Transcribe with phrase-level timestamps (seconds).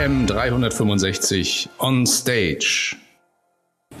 [0.00, 2.96] AM 365 on Stage.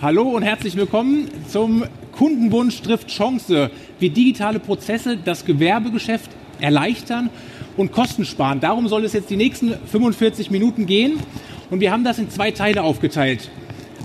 [0.00, 7.28] Hallo und herzlich willkommen zum Kundenwunsch trifft Chance, wie digitale Prozesse das Gewerbegeschäft erleichtern
[7.76, 8.60] und Kosten sparen.
[8.60, 11.20] Darum soll es jetzt die nächsten 45 Minuten gehen
[11.68, 13.50] und wir haben das in zwei Teile aufgeteilt.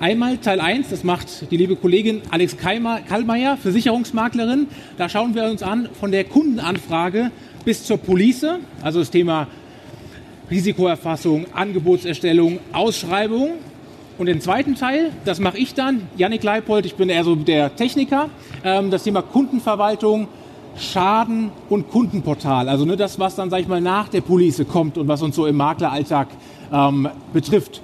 [0.01, 4.67] Einmal Teil 1, das macht die liebe Kollegin Alex Kallmeier, Versicherungsmaklerin.
[4.97, 7.31] Da schauen wir uns an von der Kundenanfrage
[7.63, 8.45] bis zur Police,
[8.81, 9.47] also das Thema
[10.49, 13.51] Risikoerfassung, Angebotserstellung, Ausschreibung.
[14.17, 17.75] Und den zweiten Teil, das mache ich dann, Janik Leipold, ich bin eher so der
[17.75, 18.29] Techniker,
[18.63, 20.27] ähm, das Thema Kundenverwaltung,
[20.77, 22.69] Schaden und Kundenportal.
[22.69, 25.35] Also ne, das, was dann, sage ich mal, nach der Police kommt und was uns
[25.35, 26.27] so im Makleralltag
[26.71, 27.81] ähm, betrifft.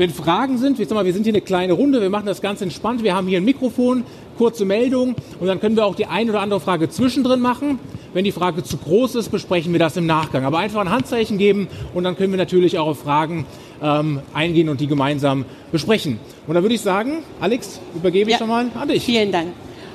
[0.00, 2.62] Wenn Fragen sind, sag mal, wir sind hier eine kleine Runde, wir machen das ganz
[2.62, 4.02] entspannt, wir haben hier ein Mikrofon,
[4.38, 7.78] kurze Meldung und dann können wir auch die eine oder andere Frage zwischendrin machen.
[8.14, 10.46] Wenn die Frage zu groß ist, besprechen wir das im Nachgang.
[10.46, 13.44] Aber einfach ein Handzeichen geben und dann können wir natürlich auch auf Fragen
[13.82, 16.18] ähm, eingehen und die gemeinsam besprechen.
[16.46, 19.04] Und dann würde ich sagen, Alex, übergebe ich ja, schon mal an dich.
[19.04, 19.48] Vielen Dank.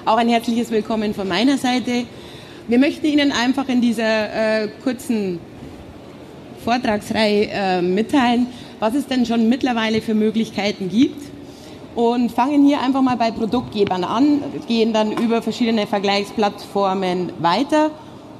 [0.06, 2.04] Auch ein herzliches Willkommen von meiner Seite.
[2.68, 5.40] Wir möchten Ihnen einfach in dieser äh, kurzen
[6.64, 8.46] Vortragsreihe äh, mitteilen,
[8.80, 11.22] was es denn schon mittlerweile für Möglichkeiten gibt
[11.96, 17.92] und fangen hier einfach mal bei Produktgebern an, gehen dann über verschiedene Vergleichsplattformen weiter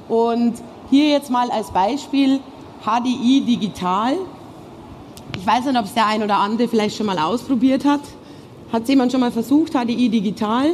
[0.08, 0.54] und
[0.90, 2.40] hier jetzt mal als Beispiel
[2.84, 4.14] HDI Digital.
[5.36, 8.00] Ich weiß nicht, ob es der ein oder andere vielleicht schon mal ausprobiert hat.
[8.72, 10.72] Hat es jemand schon mal versucht, HDI Digital?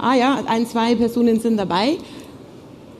[0.00, 1.98] Ah ja, ein, zwei Personen sind dabei.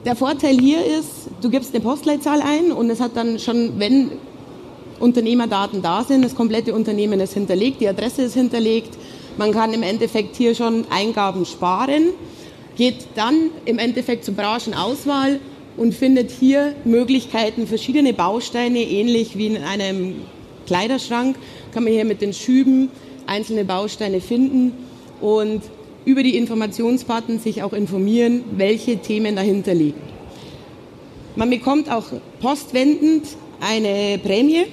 [0.05, 4.11] Der Vorteil hier ist, du gibst eine Postleitzahl ein und es hat dann schon, wenn
[4.99, 8.97] Unternehmerdaten da sind, das komplette Unternehmen ist hinterlegt, die Adresse ist hinterlegt.
[9.37, 12.09] Man kann im Endeffekt hier schon Eingaben sparen
[12.79, 15.41] geht dann im Endeffekt zur Branchenauswahl
[15.75, 20.15] und findet hier Möglichkeiten, verschiedene Bausteine, ähnlich wie in einem
[20.65, 21.35] Kleiderschrank,
[21.73, 22.89] kann man hier mit den Schüben
[23.27, 24.71] einzelne Bausteine finden
[25.19, 25.61] und
[26.05, 29.99] über die Informationsbutton sich auch informieren, welche Themen dahinter liegen.
[31.35, 32.05] Man bekommt auch
[32.39, 33.27] postwendend
[33.59, 34.67] eine Prämie,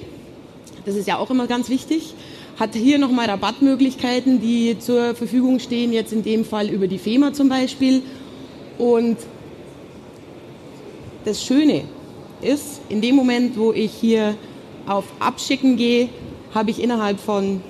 [0.87, 2.15] das ist ja auch immer ganz wichtig
[2.59, 7.33] hat hier nochmal Rabattmöglichkeiten, die zur Verfügung stehen, jetzt in dem Fall über die FEMA
[7.33, 8.01] zum Beispiel.
[8.79, 9.17] Und
[11.23, 11.83] das Schöne
[12.41, 14.35] ist, in dem Moment, wo ich hier
[14.87, 16.09] auf Abschicken gehe,
[16.53, 17.61] habe ich innerhalb von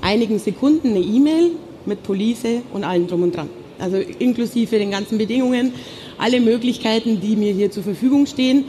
[0.00, 1.50] einigen Sekunden eine E-Mail
[1.84, 3.50] mit Police und allem drum und dran.
[3.78, 5.74] Also inklusive den ganzen Bedingungen,
[6.16, 8.64] alle Möglichkeiten, die mir hier zur Verfügung stehen,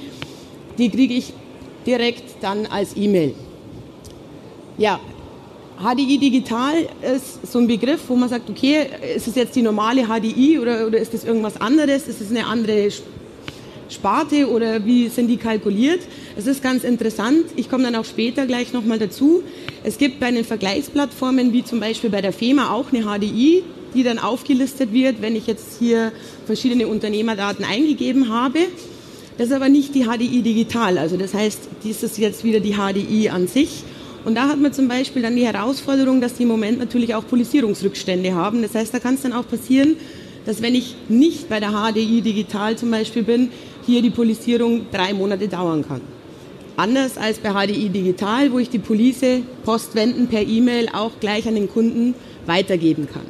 [0.77, 1.33] die kriege ich
[1.85, 3.33] direkt dann als E-Mail.
[4.81, 4.99] Ja,
[5.79, 6.73] HDI digital
[7.15, 10.87] ist so ein Begriff, wo man sagt, okay, ist es jetzt die normale HDI oder,
[10.87, 12.07] oder ist das irgendwas anderes?
[12.07, 12.89] Ist es eine andere
[13.89, 15.99] Sparte oder wie sind die kalkuliert?
[16.35, 17.45] Es ist ganz interessant.
[17.57, 19.43] Ich komme dann auch später gleich nochmal dazu.
[19.83, 24.01] Es gibt bei den Vergleichsplattformen wie zum Beispiel bei der FEMA auch eine HDI, die
[24.01, 26.11] dann aufgelistet wird, wenn ich jetzt hier
[26.47, 28.57] verschiedene Unternehmerdaten eingegeben habe.
[29.37, 30.97] Das ist aber nicht die HDI digital.
[30.97, 33.83] Also das heißt, dies ist jetzt wieder die HDI an sich.
[34.23, 37.25] Und da hat man zum Beispiel dann die Herausforderung, dass die im Moment natürlich auch
[37.25, 38.61] Polisierungsrückstände haben.
[38.61, 39.95] Das heißt, da kann es dann auch passieren,
[40.45, 43.49] dass wenn ich nicht bei der HDI digital zum Beispiel bin,
[43.85, 46.01] hier die Polisierung drei Monate dauern kann.
[46.77, 51.55] Anders als bei HDI digital, wo ich die Police postwenden per E-Mail auch gleich an
[51.55, 52.15] den Kunden
[52.45, 53.25] weitergeben kann.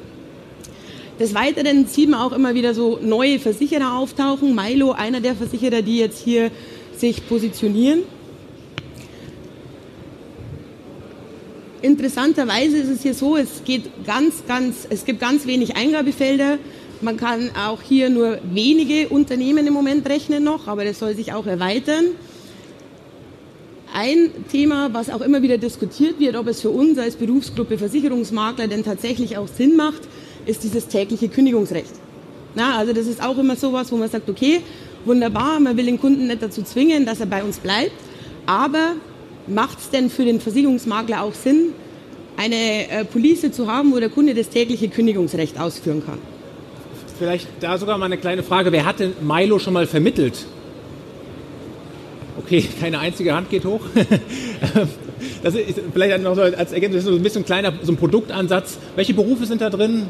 [1.20, 4.56] Des Weiteren sieht man auch immer wieder so neue Versicherer auftauchen.
[4.56, 6.50] Milo, einer der Versicherer, die jetzt hier
[6.96, 8.04] sich positionieren.
[11.82, 16.60] Interessanterweise ist es hier so, es geht ganz, ganz, es gibt ganz wenig Eingabefelder.
[17.02, 21.34] Man kann auch hier nur wenige Unternehmen im Moment rechnen noch, aber das soll sich
[21.34, 22.06] auch erweitern.
[23.94, 28.68] Ein Thema, was auch immer wieder diskutiert wird, ob es für uns als Berufsgruppe Versicherungsmakler
[28.68, 30.02] denn tatsächlich auch Sinn macht,
[30.46, 31.92] ist dieses tägliche Kündigungsrecht.
[32.54, 34.62] Na, also das ist auch immer sowas, wo man sagt, okay,
[35.04, 37.92] wunderbar, man will den Kunden nicht dazu zwingen, dass er bei uns bleibt,
[38.46, 38.94] aber
[39.48, 41.74] macht es denn für den Versicherungsmakler auch Sinn,
[42.38, 46.18] eine äh, Police zu haben, wo der Kunde das tägliche Kündigungsrecht ausführen kann?
[47.20, 48.72] Vielleicht da sogar mal eine kleine Frage.
[48.72, 50.46] Wer hat denn Milo schon mal vermittelt?
[52.38, 53.82] Okay, keine einzige Hand geht hoch.
[55.44, 58.78] das ist vielleicht noch so als Ergänzung so ein bisschen kleiner so ein Produktansatz.
[58.96, 60.08] Welche Berufe sind da drin?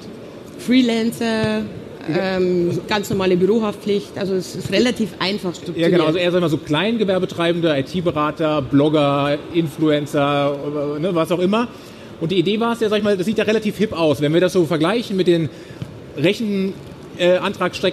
[0.60, 1.64] Freelancer,
[2.10, 4.18] ähm, ganz normale Bürohaftpflicht.
[4.18, 5.92] Also es ist relativ einfach strukturiert.
[5.92, 6.08] Ja, genau.
[6.08, 10.56] Also eher sagen wir so Kleingewerbetreibende, IT-Berater, Blogger, Influencer,
[11.00, 11.68] ne, was auch immer.
[12.20, 14.22] Und die Idee war es ja, sag ich mal, das sieht ja relativ hip aus.
[14.22, 15.50] Wenn wir das so vergleichen mit den
[16.18, 16.74] Rechen
[17.18, 17.40] äh,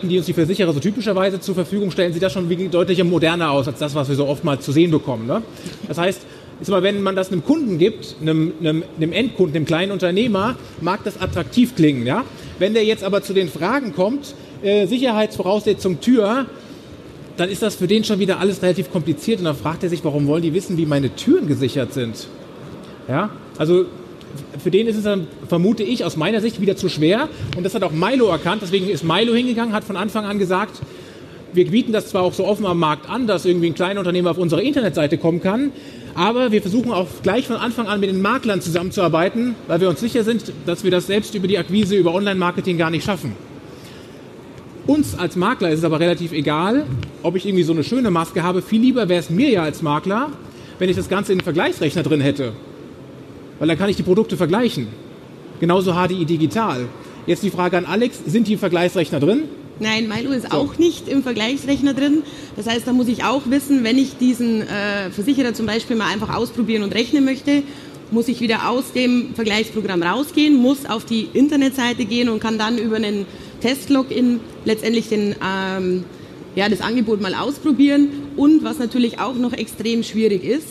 [0.05, 3.69] die uns die Versicherer so typischerweise zur Verfügung stellen, sieht das schon deutlich moderner aus
[3.69, 5.26] als das, was wir so oft mal zu sehen bekommen.
[5.26, 5.43] Ne?
[5.87, 6.20] Das heißt,
[6.60, 10.56] ist aber, wenn man das einem Kunden gibt, einem, einem, einem Endkunden, einem kleinen Unternehmer,
[10.81, 12.06] mag das attraktiv klingen.
[12.06, 12.25] Ja?
[12.58, 16.46] Wenn der jetzt aber zu den Fragen kommt, äh, Sicherheitsvoraussetzung Tür,
[17.37, 20.05] dann ist das für den schon wieder alles relativ kompliziert und dann fragt er sich,
[20.05, 22.26] warum wollen die wissen, wie meine Türen gesichert sind?
[23.06, 23.87] Ja, also
[24.58, 27.75] für den ist es dann, vermute ich, aus meiner Sicht wieder zu schwer und das
[27.75, 30.81] hat auch Milo erkannt, deswegen ist Milo hingegangen, hat von Anfang an gesagt,
[31.52, 34.32] wir bieten das zwar auch so offen am Markt an, dass irgendwie ein kleiner Unternehmer
[34.32, 35.72] auf unsere Internetseite kommen kann,
[36.19, 40.00] aber wir versuchen auch gleich von Anfang an mit den Maklern zusammenzuarbeiten, weil wir uns
[40.00, 43.35] sicher sind, dass wir das selbst über die Akquise, über Online-Marketing gar nicht schaffen.
[44.88, 46.87] Uns als Makler ist es aber relativ egal,
[47.23, 48.62] ob ich irgendwie so eine schöne Maske habe.
[48.62, 50.31] Viel lieber wäre es mir ja als Makler,
[50.81, 52.53] wenn ich das Ganze in den Vergleichsrechner drin hätte.
[53.61, 54.88] Weil dann kann ich die Produkte vergleichen.
[55.61, 56.87] Genauso HDI digital.
[57.26, 59.44] Jetzt die Frage an Alex, sind die im Vergleichsrechner drin?
[59.80, 60.56] Nein, Milo ist so.
[60.56, 62.22] auch nicht im Vergleichsrechner drin.
[62.56, 66.12] Das heißt, da muss ich auch wissen, wenn ich diesen äh, Versicherer zum Beispiel mal
[66.12, 67.62] einfach ausprobieren und rechnen möchte,
[68.10, 72.78] muss ich wieder aus dem Vergleichsprogramm rausgehen, muss auf die Internetseite gehen und kann dann
[72.78, 73.26] über einen
[73.60, 76.04] Testlogin letztendlich den, ähm,
[76.56, 78.08] ja, das Angebot mal ausprobieren.
[78.36, 80.66] Und was natürlich auch noch extrem schwierig ist,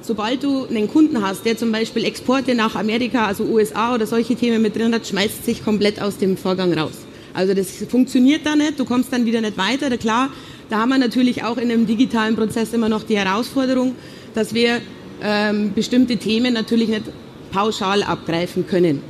[0.00, 4.36] sobald du einen Kunden hast, der zum Beispiel Exporte nach Amerika, also USA oder solche
[4.36, 7.07] Themen mit drin hat, schmeißt sich komplett aus dem Vorgang raus.
[7.38, 9.96] Also das funktioniert da nicht, du kommst dann wieder nicht weiter.
[9.96, 10.30] Klar,
[10.68, 13.94] da haben wir natürlich auch in einem digitalen Prozess immer noch die Herausforderung,
[14.34, 14.80] dass wir
[15.22, 17.04] ähm, bestimmte Themen natürlich nicht
[17.52, 19.02] pauschal abgreifen können.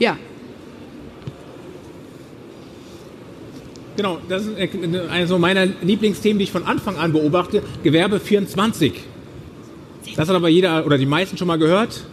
[0.00, 0.18] Ja,
[3.96, 4.56] Genau, das ist
[5.10, 7.62] eines meiner Lieblingsthemen, die ich von Anfang an beobachte.
[7.82, 8.92] Gewerbe 24.
[10.14, 12.04] Das hat aber jeder oder die meisten schon mal gehört.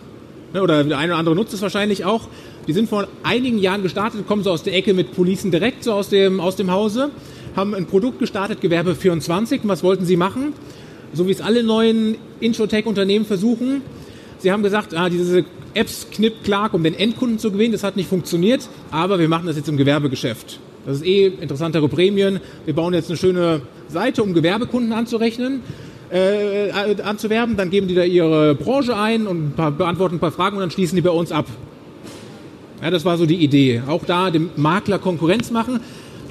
[0.56, 2.30] Ne, oder der eine oder andere nutzt es wahrscheinlich auch.
[2.66, 5.92] Die sind vor einigen Jahren gestartet, kommen so aus der Ecke mit Policen direkt, so
[5.92, 7.10] aus dem, aus dem Hause,
[7.57, 9.63] haben ein Produkt gestartet, Gewerbe 24.
[9.63, 10.54] Und was wollten sie machen?
[11.12, 13.81] So wie es alle neuen Introtech-Unternehmen versuchen.
[14.40, 15.44] Sie haben gesagt, ah, diese
[15.74, 17.74] Apps knipp Clark, um den Endkunden zu gewinnen.
[17.74, 20.62] Das hat nicht funktioniert, aber wir machen das jetzt im Gewerbegeschäft.
[20.86, 22.40] Das ist eh interessantere Prämien.
[22.63, 25.63] Wir bauen jetzt eine schöne Seite, um Gewerbekunden anzurechnen.
[26.12, 30.62] Äh, anzuwerben, dann geben die da ihre Branche ein und beantworten ein paar Fragen und
[30.62, 31.48] dann schließen die bei uns ab.
[32.81, 33.81] Ja, das war so die Idee.
[33.88, 35.80] Auch da dem Makler Konkurrenz machen,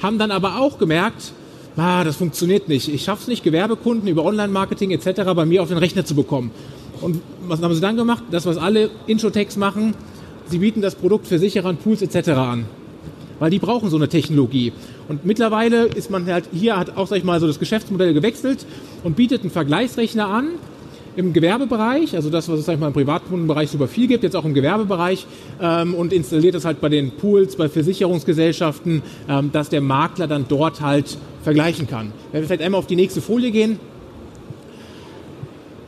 [0.01, 1.33] haben dann aber auch gemerkt,
[1.75, 2.87] ah, das funktioniert nicht.
[2.87, 5.23] Ich schaffe es nicht, Gewerbekunden über Online-Marketing etc.
[5.35, 6.51] bei mir auf den Rechner zu bekommen.
[7.01, 8.23] Und was haben sie dann gemacht?
[8.31, 9.93] Das, was alle Introtechs machen,
[10.47, 12.29] sie bieten das Produkt für Sicherern, Pools etc.
[12.29, 12.65] an
[13.39, 14.73] weil die brauchen so eine Technologie.
[15.07, 18.65] Und mittlerweile ist man halt hier hat auch sag ich mal so das Geschäftsmodell gewechselt
[19.03, 20.49] und bietet einen Vergleichsrechner an
[21.15, 24.35] im Gewerbebereich, also das, was es sag ich mal im Privatkundenbereich super viel gibt, jetzt
[24.35, 25.25] auch im Gewerbebereich
[25.61, 30.45] ähm, und installiert das halt bei den Pools, bei Versicherungsgesellschaften, ähm, dass der Makler dann
[30.47, 32.11] dort halt vergleichen kann.
[32.31, 33.79] Wenn wir vielleicht einmal auf die nächste Folie gehen,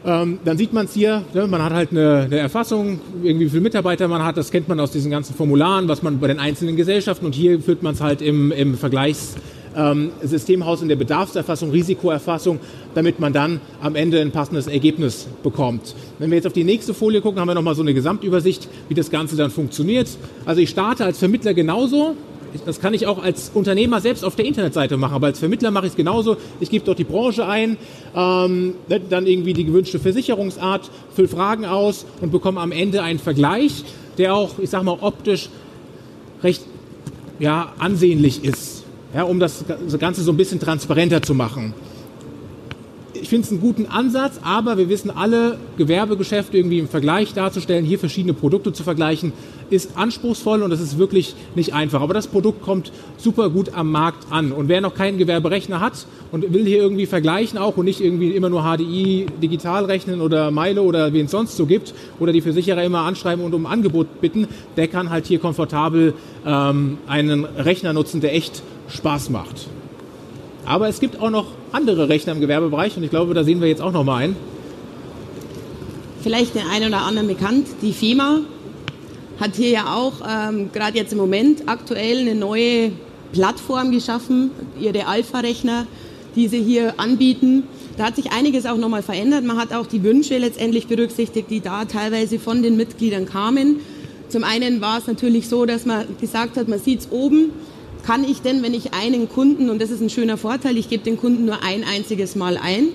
[0.07, 3.49] ähm, dann sieht man es hier, ne, man hat halt eine, eine, Erfassung, irgendwie wie
[3.49, 6.39] viele Mitarbeiter man hat, das kennt man aus diesen ganzen Formularen, was man bei den
[6.39, 11.71] einzelnen Gesellschaften und hier führt man es halt im, im Vergleichssystemhaus ähm, in der Bedarfserfassung,
[11.71, 12.59] Risikoerfassung,
[12.95, 15.93] damit man dann am Ende ein passendes Ergebnis bekommt.
[16.19, 18.93] Wenn wir jetzt auf die nächste Folie gucken, haben wir nochmal so eine Gesamtübersicht, wie
[18.93, 20.07] das Ganze dann funktioniert.
[20.45, 22.15] Also ich starte als Vermittler genauso,
[22.65, 25.85] das kann ich auch als Unternehmer selbst auf der Internetseite machen, aber als Vermittler mache
[25.85, 26.37] ich es genauso.
[26.59, 27.77] Ich gebe dort die Branche ein,
[28.15, 28.75] ähm,
[29.09, 33.83] dann irgendwie die gewünschte Versicherungsart, fülle Fragen aus und bekomme am Ende einen Vergleich,
[34.17, 35.49] der auch, ich sage mal, optisch
[36.43, 36.63] recht
[37.39, 39.65] ja, ansehnlich ist, ja, um das
[39.99, 41.73] Ganze so ein bisschen transparenter zu machen
[43.21, 47.85] ich finde es einen guten Ansatz, aber wir wissen alle, Gewerbegeschäfte irgendwie im Vergleich darzustellen,
[47.85, 49.33] hier verschiedene Produkte zu vergleichen,
[49.69, 52.01] ist anspruchsvoll und das ist wirklich nicht einfach.
[52.01, 54.51] Aber das Produkt kommt super gut am Markt an.
[54.51, 58.31] Und wer noch keinen Gewerberechner hat und will hier irgendwie vergleichen auch und nicht irgendwie
[58.31, 62.41] immer nur HDI digital rechnen oder Milo oder wen es sonst so gibt oder die
[62.41, 64.47] Versicherer immer anschreiben und um Angebot bitten,
[64.77, 66.13] der kann halt hier komfortabel
[66.45, 69.67] ähm, einen Rechner nutzen, der echt Spaß macht.
[70.67, 73.69] Aber es gibt auch noch andere Rechner im Gewerbebereich und ich glaube, da sehen wir
[73.69, 74.35] jetzt auch noch mal einen.
[76.21, 78.41] Vielleicht der eine oder andere bekannt, die FEMA
[79.39, 82.91] hat hier ja auch ähm, gerade jetzt im Moment aktuell eine neue
[83.31, 85.87] Plattform geschaffen, ihre Alpha-Rechner,
[86.35, 87.63] die sie hier anbieten.
[87.97, 89.45] Da hat sich einiges auch nochmal verändert.
[89.45, 93.79] Man hat auch die Wünsche letztendlich berücksichtigt, die da teilweise von den Mitgliedern kamen.
[94.27, 97.51] Zum einen war es natürlich so, dass man gesagt hat, man sieht es oben,
[98.07, 101.03] kann ich denn, wenn ich einen Kunden, und das ist ein schöner Vorteil, ich gebe
[101.03, 102.87] den Kunden nur ein einziges Mal ein,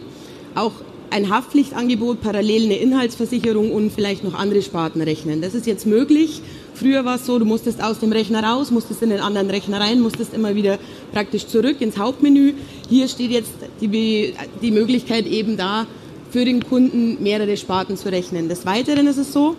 [0.54, 0.72] auch
[1.10, 5.42] ein Haftpflichtangebot, parallel eine Inhaltsversicherung und vielleicht noch andere Sparten rechnen.
[5.42, 6.40] Das ist jetzt möglich.
[6.72, 9.80] Früher war es so, du musstest aus dem Rechner raus, musstest in den anderen Rechner
[9.80, 10.78] rein, musstest immer wieder
[11.12, 12.54] praktisch zurück ins Hauptmenü.
[12.88, 13.52] Hier steht jetzt
[13.82, 15.86] die, die Möglichkeit eben da,
[16.30, 18.48] für den Kunden mehrere Sparten zu rechnen.
[18.48, 19.56] Des Weiteren ist es so,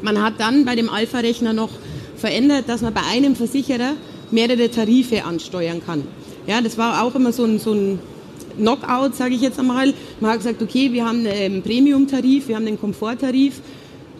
[0.00, 1.70] man hat dann bei dem Alpha-Rechner noch
[2.16, 3.94] verändert, dass man bei einem Versicherer
[4.32, 6.04] mehrere Tarife ansteuern kann.
[6.46, 7.98] Ja, das war auch immer so ein, so ein
[8.56, 9.92] Knockout, sage ich jetzt einmal.
[10.20, 13.60] Man hat gesagt, okay, wir haben einen Premium-Tarif, wir haben den Komfort-Tarif,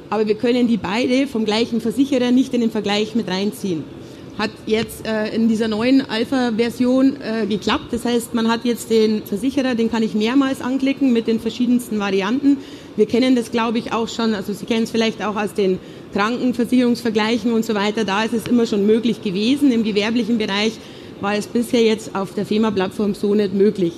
[0.09, 3.85] aber wir können die beide vom gleichen Versicherer nicht in den Vergleich mit reinziehen.
[4.38, 7.87] Hat jetzt äh, in dieser neuen Alpha-Version äh, geklappt.
[7.90, 11.99] Das heißt, man hat jetzt den Versicherer, den kann ich mehrmals anklicken mit den verschiedensten
[11.99, 12.57] Varianten.
[12.97, 14.35] Wir kennen das, glaube ich, auch schon.
[14.35, 15.79] Also Sie kennen es vielleicht auch aus den
[16.12, 18.05] Krankenversicherungsvergleichen und so weiter.
[18.05, 19.73] Da ist es immer schon möglich gewesen.
[19.73, 20.73] Im gewerblichen Bereich
[21.21, 23.93] war es bisher jetzt auf der FEMA-Plattform so nicht möglich.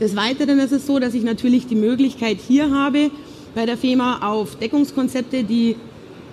[0.00, 3.10] Des Weiteren ist es so, dass ich natürlich die Möglichkeit hier habe,
[3.54, 5.76] bei der FEMA auf Deckungskonzepte, die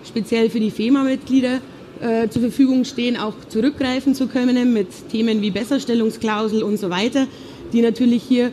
[0.08, 1.60] speziell für die FEMA-Mitglieder
[2.02, 7.28] äh, zur Verfügung stehen, auch zurückgreifen zu können mit Themen wie Besserstellungsklausel und so weiter,
[7.74, 8.52] die natürlich hier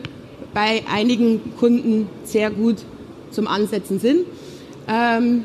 [0.53, 2.77] bei einigen Kunden sehr gut
[3.31, 4.25] zum Ansetzen sind.
[4.87, 5.43] Ähm,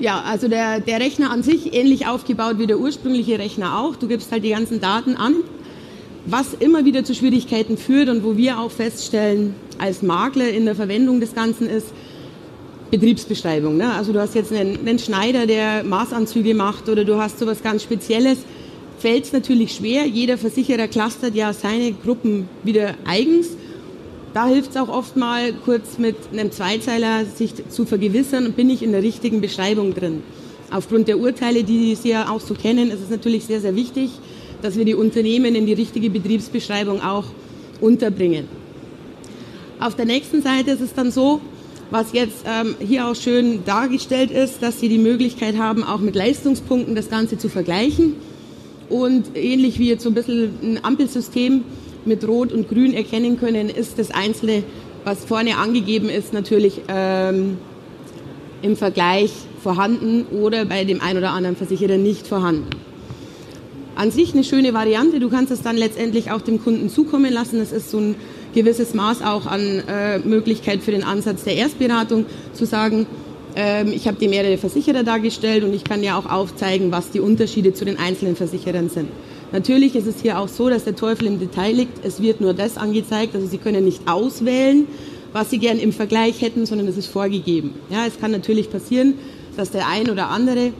[0.00, 3.96] ja, also der, der Rechner an sich ähnlich aufgebaut wie der ursprüngliche Rechner auch.
[3.96, 5.34] Du gibst halt die ganzen Daten an,
[6.26, 10.74] was immer wieder zu Schwierigkeiten führt und wo wir auch feststellen als Makler in der
[10.74, 11.88] Verwendung des Ganzen ist,
[12.90, 13.76] Betriebsbeschreibung.
[13.76, 13.92] Ne?
[13.92, 17.82] Also du hast jetzt einen, einen Schneider, der Maßanzüge macht oder du hast sowas ganz
[17.82, 18.38] Spezielles,
[18.98, 20.06] fällt es natürlich schwer.
[20.06, 23.48] Jeder Versicherer clustert ja seine Gruppen wieder eigens
[24.34, 28.82] da hilft es auch oft mal kurz mit einem Zweizeiler sich zu vergewissern, bin ich
[28.82, 30.22] in der richtigen Beschreibung drin.
[30.70, 34.10] Aufgrund der Urteile, die Sie ja auch so kennen, ist es natürlich sehr, sehr wichtig,
[34.62, 37.24] dass wir die Unternehmen in die richtige Betriebsbeschreibung auch
[37.80, 38.46] unterbringen.
[39.80, 41.40] Auf der nächsten Seite ist es dann so,
[41.90, 46.14] was jetzt ähm, hier auch schön dargestellt ist, dass Sie die Möglichkeit haben, auch mit
[46.14, 48.14] Leistungspunkten das Ganze zu vergleichen.
[48.88, 51.62] Und ähnlich wie jetzt so ein bisschen ein Ampelsystem
[52.04, 54.62] mit Rot und Grün erkennen können, ist das Einzelne,
[55.04, 57.58] was vorne angegeben ist, natürlich ähm,
[58.62, 62.68] im Vergleich vorhanden oder bei dem einen oder anderen Versicherer nicht vorhanden.
[63.96, 65.20] An sich eine schöne Variante.
[65.20, 67.60] Du kannst es dann letztendlich auch dem Kunden zukommen lassen.
[67.60, 68.14] Es ist so ein
[68.54, 73.06] gewisses Maß auch an äh, Möglichkeit für den Ansatz der Erstberatung zu sagen,
[73.56, 77.20] ähm, ich habe dir mehrere Versicherer dargestellt und ich kann ja auch aufzeigen, was die
[77.20, 79.08] Unterschiede zu den einzelnen Versicherern sind.
[79.52, 82.04] Natürlich ist es hier auch so, dass der Teufel im Detail liegt.
[82.04, 84.86] Es wird nur das angezeigt, also Sie können nicht auswählen,
[85.32, 87.74] was Sie gern im Vergleich hätten, sondern es ist vorgegeben.
[87.90, 89.14] Ja, es kann natürlich passieren,
[89.56, 90.72] dass der ein oder andere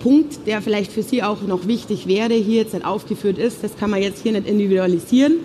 [0.00, 3.62] Punkt, der vielleicht für Sie auch noch wichtig wäre, hier jetzt nicht aufgeführt ist.
[3.62, 5.38] Das kann man jetzt hier nicht individualisieren.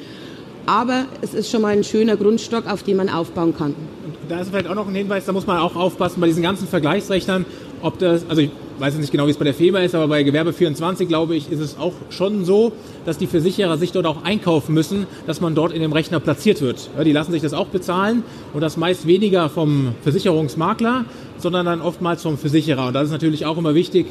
[0.65, 3.73] Aber es ist schon mal ein schöner Grundstock, auf dem man aufbauen kann.
[4.05, 6.43] Und da ist vielleicht auch noch ein Hinweis, da muss man auch aufpassen bei diesen
[6.43, 7.45] ganzen Vergleichsrechnern,
[7.81, 8.41] ob das, also
[8.79, 11.35] weiß jetzt nicht genau, wie es bei der FEMA ist, aber bei Gewerbe 24, glaube
[11.35, 12.71] ich, ist es auch schon so,
[13.05, 16.61] dass die Versicherer sich dort auch einkaufen müssen, dass man dort in dem Rechner platziert
[16.61, 16.89] wird.
[16.97, 21.05] Ja, die lassen sich das auch bezahlen und das meist weniger vom Versicherungsmakler,
[21.37, 22.87] sondern dann oftmals vom Versicherer.
[22.87, 24.07] Und das ist natürlich auch immer wichtig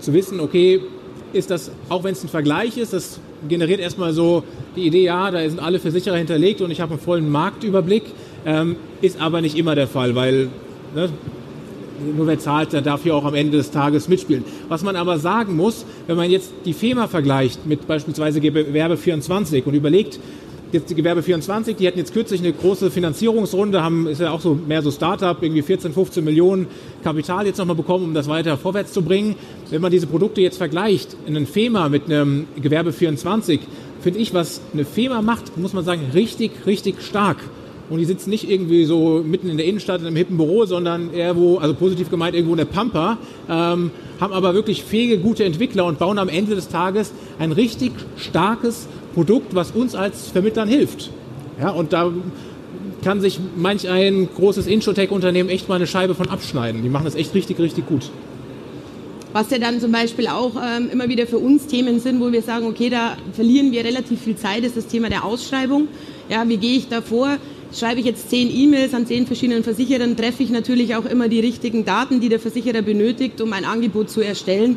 [0.00, 0.80] zu wissen, okay,
[1.32, 4.44] ist das, auch wenn es ein Vergleich ist, das generiert erstmal so
[4.76, 8.04] die Idee, ja, da sind alle Versicherer hinterlegt und ich habe einen vollen Marktüberblick,
[8.44, 10.48] ähm, ist aber nicht immer der Fall, weil
[10.94, 11.08] ne,
[12.16, 14.44] nur wer zahlt, der darf hier auch am Ende des Tages mitspielen.
[14.68, 19.66] Was man aber sagen muss, wenn man jetzt die FEMA vergleicht mit beispielsweise Gewerbe 24
[19.66, 20.18] und überlegt,
[20.72, 24.40] jetzt die Gewerbe 24, die hatten jetzt kürzlich eine große Finanzierungsrunde, haben, ist ja auch
[24.40, 26.66] so mehr so Startup, irgendwie 14, 15 Millionen
[27.04, 29.36] Kapital jetzt nochmal bekommen, um das weiter vorwärts zu bringen.
[29.70, 33.60] Wenn man diese Produkte jetzt vergleicht, in einem FEMA mit einem Gewerbe 24,
[34.00, 37.38] finde ich, was eine FEMA macht, muss man sagen, richtig, richtig stark
[37.92, 41.12] und die sitzen nicht irgendwie so mitten in der Innenstadt in einem hippen Büro, sondern
[41.12, 43.18] eher wo, also positiv gemeint, irgendwo in der Pampa,
[43.50, 47.92] ähm, haben aber wirklich fähige, gute Entwickler und bauen am Ende des Tages ein richtig
[48.16, 51.10] starkes Produkt, was uns als Vermittlern hilft.
[51.60, 52.10] Ja, und da
[53.04, 56.82] kann sich manch ein großes Introtech-Unternehmen echt mal eine Scheibe von abschneiden.
[56.82, 58.10] Die machen das echt richtig, richtig gut.
[59.34, 62.40] Was ja dann zum Beispiel auch ähm, immer wieder für uns Themen sind, wo wir
[62.40, 65.88] sagen, okay, da verlieren wir relativ viel Zeit, ist das Thema der Ausschreibung.
[66.30, 67.36] Ja, wie gehe ich da vor?
[67.74, 71.40] Schreibe ich jetzt zehn E-Mails an zehn verschiedenen Versicherern, treffe ich natürlich auch immer die
[71.40, 74.76] richtigen Daten, die der Versicherer benötigt, um ein Angebot zu erstellen.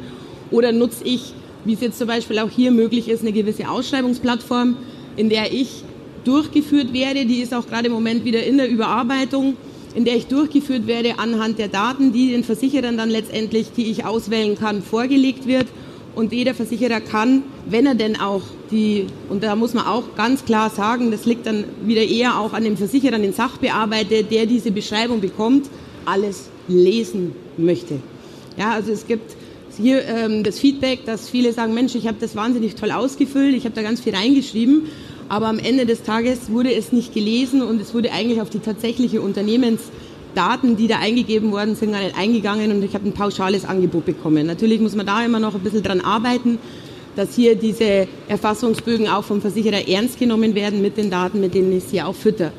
[0.49, 1.33] Oder nutze ich,
[1.65, 4.77] wie es jetzt zum Beispiel auch hier möglich ist, eine gewisse Ausschreibungsplattform,
[5.17, 5.83] in der ich
[6.23, 7.25] durchgeführt werde.
[7.25, 9.57] Die ist auch gerade im Moment wieder in der Überarbeitung,
[9.93, 14.05] in der ich durchgeführt werde anhand der Daten, die den Versicherern dann letztendlich, die ich
[14.05, 15.67] auswählen kann, vorgelegt wird
[16.15, 18.43] und jeder Versicherer kann, wenn er denn auch
[18.75, 22.53] die, und da muss man auch ganz klar sagen, das liegt dann wieder eher auch
[22.53, 25.67] an dem Versicherer, an den Sachbearbeiter, der diese Beschreibung bekommt,
[26.05, 27.95] alles lesen möchte.
[28.57, 29.35] Ja, also es gibt
[29.77, 33.65] hier ähm, das Feedback, dass viele sagen, Mensch, ich habe das wahnsinnig toll ausgefüllt, ich
[33.65, 34.83] habe da ganz viel reingeschrieben,
[35.27, 38.59] Aber am Ende des Tages wurde es nicht gelesen und es wurde eigentlich auf die
[38.59, 43.65] tatsächliche Unternehmensdaten, die da eingegeben worden sind, gar nicht eingegangen und ich habe ein pauschales
[43.65, 44.45] Angebot bekommen.
[44.45, 46.59] Natürlich muss man da immer noch ein bisschen dran arbeiten,
[47.15, 51.71] dass hier diese Erfassungsbögen auch vom Versicherer ernst genommen werden mit den Daten, mit denen
[51.75, 52.51] ich sie auch fütter.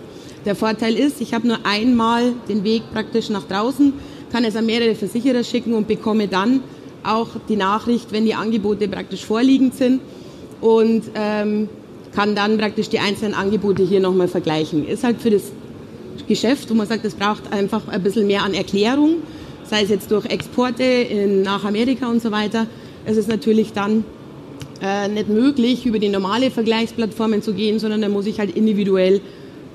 [0.44, 3.92] Der Vorteil ist, ich habe nur einmal den Weg praktisch nach draußen,
[4.30, 6.60] kann es an mehrere Versicherer schicken und bekomme dann
[7.02, 10.00] auch die Nachricht, wenn die Angebote praktisch vorliegend sind
[10.60, 11.68] und ähm,
[12.14, 14.86] kann dann praktisch die einzelnen Angebote hier nochmal vergleichen.
[14.86, 15.52] Ist halt für das
[16.26, 19.16] Geschäft, wo man sagt, es braucht einfach ein bisschen mehr an Erklärung,
[19.64, 22.66] sei es jetzt durch Exporte in, nach Amerika und so weiter.
[23.04, 24.04] Es ist natürlich dann
[24.82, 29.20] äh, nicht möglich, über die normale Vergleichsplattformen zu gehen, sondern da muss ich halt individuell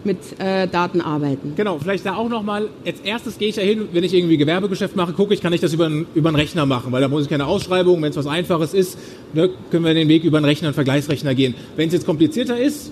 [0.03, 1.53] mit äh, Daten arbeiten.
[1.55, 4.95] Genau, vielleicht da auch nochmal, als erstes gehe ich ja hin, wenn ich irgendwie Gewerbegeschäft
[4.95, 7.23] mache, gucke ich, kann ich das über, einen, über einen Rechner machen, weil da muss
[7.23, 8.97] ich keine Ausschreibung, wenn es was Einfaches ist,
[9.33, 11.55] ne, können wir den Weg über einen Rechner, einen Vergleichsrechner gehen.
[11.75, 12.91] Wenn es jetzt komplizierter ist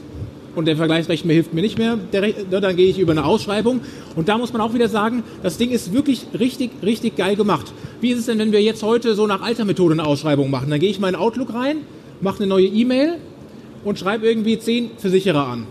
[0.56, 3.82] und der Vergleichsrechner hilft mir nicht mehr, der, ne, dann gehe ich über eine Ausschreibung
[4.16, 7.72] und da muss man auch wieder sagen, das Ding ist wirklich richtig, richtig geil gemacht.
[8.01, 10.70] Wie ist es denn, wenn wir jetzt heute so nach alter Methode eine Ausschreibung machen?
[10.70, 11.78] Dann gehe ich mal in Outlook rein,
[12.22, 13.16] mache eine neue E-Mail
[13.84, 15.68] und schreibe irgendwie zehn Versicherer an.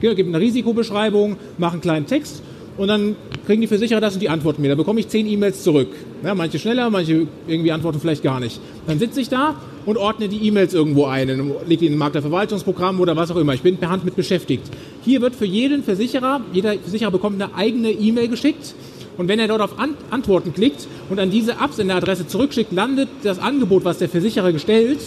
[0.00, 2.42] Gebe eine Risikobeschreibung, mache einen kleinen Text
[2.76, 3.16] und dann
[3.46, 4.68] kriegen die Versicherer das und die antworten mir.
[4.68, 5.88] Da bekomme ich zehn E-Mails zurück.
[6.22, 8.60] Ja, manche schneller, manche irgendwie antworten vielleicht gar nicht.
[8.86, 11.28] Dann sitze ich da und ordne die E-Mails irgendwo ein,
[11.66, 13.54] lege die in ein Maklerverwaltungsprogramm oder was auch immer.
[13.54, 14.70] Ich bin per Hand mit beschäftigt.
[15.04, 18.74] Hier wird für jeden Versicherer, jeder Versicherer bekommt eine eigene E-Mail geschickt.
[19.18, 19.74] Und wenn er dort auf
[20.10, 25.00] Antworten klickt und an diese Absenderadresse zurückschickt, landet das Angebot, was der Versicherer gestellt,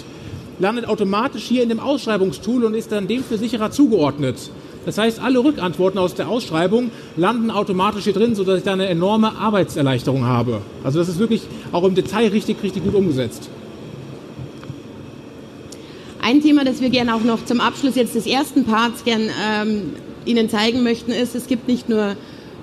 [0.60, 4.36] landet automatisch hier in dem Ausschreibungstool und ist dann dem Versicherer zugeordnet.
[4.86, 8.88] Das heißt, alle Rückantworten aus der Ausschreibung landen automatisch hier drin, sodass ich da eine
[8.88, 10.62] enorme Arbeitserleichterung habe.
[10.84, 13.50] Also das ist wirklich auch im Detail richtig, richtig gut umgesetzt.
[16.22, 19.94] Ein Thema, das wir gerne auch noch zum Abschluss jetzt des ersten Parts gern ähm,
[20.26, 22.16] Ihnen zeigen möchten, ist, es gibt nicht nur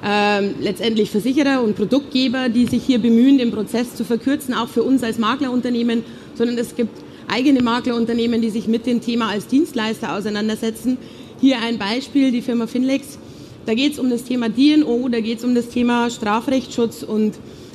[0.04, 4.82] ähm, letztendlich Versicherer und Produktgeber, die sich hier bemühen, den Prozess zu verkürzen, auch für
[4.82, 6.96] uns als Maklerunternehmen, sondern es gibt
[7.28, 10.98] eigene Maklerunternehmen, die sich mit dem Thema als Dienstleister auseinandersetzen,
[11.40, 13.18] hier ein Beispiel, die Firma Finlex.
[13.66, 17.34] Da geht es um das Thema DNO, da geht es um das Thema Strafrechtsschutz und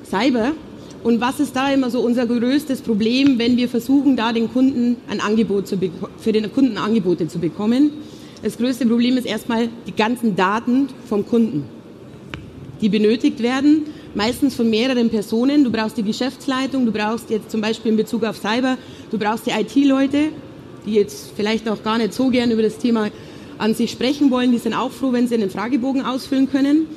[0.10, 0.54] Cyber.
[1.04, 4.96] Und was ist da immer so unser größtes Problem, wenn wir versuchen, da den Kunden
[5.10, 5.78] ein Angebot zu
[6.18, 7.92] für den Kunden Angebote zu bekommen?
[8.42, 11.66] Das größte Problem ist erstmal die ganzen Daten vom Kunden,
[12.84, 15.64] die benötigt werden, meistens von mehreren Personen.
[15.64, 18.78] Du brauchst die Geschäftsleitung, du brauchst jetzt zum Beispiel in Bezug auf Cyber,
[19.10, 20.26] du brauchst die IT-Leute,
[20.86, 23.10] die jetzt vielleicht auch gar nicht so gern über das Thema
[23.58, 26.88] an sich sprechen wollen, die sind auch froh, wenn sie einen Fragebogen ausfüllen können.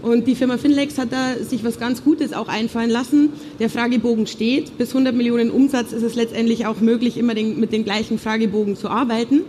[0.00, 3.30] Und die Firma Finlex hat da sich was ganz Gutes auch einfallen lassen.
[3.58, 4.78] Der Fragebogen steht.
[4.78, 8.76] Bis 100 Millionen Umsatz ist es letztendlich auch möglich, immer den, mit dem gleichen Fragebogen
[8.76, 9.42] zu arbeiten.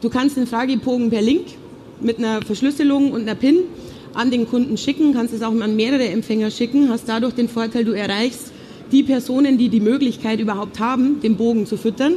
[0.00, 1.46] Du kannst den Fragebogen per Link
[2.00, 3.58] mit einer Verschlüsselung und einer PIN
[4.14, 7.84] an den Kunden schicken, kannst es auch an mehrere Empfänger schicken, hast dadurch den Vorteil,
[7.84, 8.52] du erreichst
[8.90, 12.14] die Personen, die die Möglichkeit überhaupt haben, den Bogen zu füttern.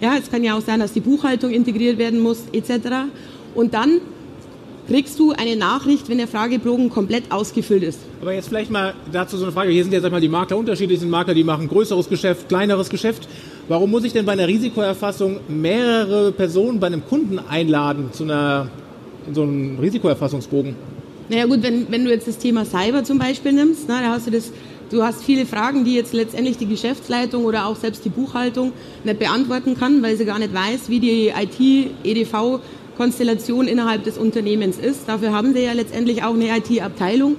[0.00, 3.10] Ja, es kann ja auch sein, dass die Buchhaltung integriert werden muss, etc.
[3.54, 4.00] Und dann
[4.86, 8.00] kriegst du eine Nachricht, wenn der Fragebogen komplett ausgefüllt ist.
[8.22, 9.70] Aber jetzt vielleicht mal dazu so eine Frage.
[9.70, 11.00] Hier sind ja sag mal, die Makler unterschiedlich.
[11.00, 13.28] sind Makler, die machen größeres Geschäft, kleineres Geschäft.
[13.68, 18.68] Warum muss ich denn bei einer Risikoerfassung mehrere Personen bei einem Kunden einladen zu einer,
[19.32, 20.74] so einem Risikoerfassungsbogen?
[21.28, 24.26] Naja gut, wenn, wenn du jetzt das Thema Cyber zum Beispiel nimmst, na, da hast
[24.26, 24.50] du das
[24.90, 28.72] Du hast viele Fragen, die jetzt letztendlich die Geschäftsleitung oder auch selbst die Buchhaltung
[29.04, 35.06] nicht beantworten kann, weil sie gar nicht weiß, wie die IT-EDV-Konstellation innerhalb des Unternehmens ist.
[35.06, 37.36] Dafür haben sie ja letztendlich auch eine IT-Abteilung.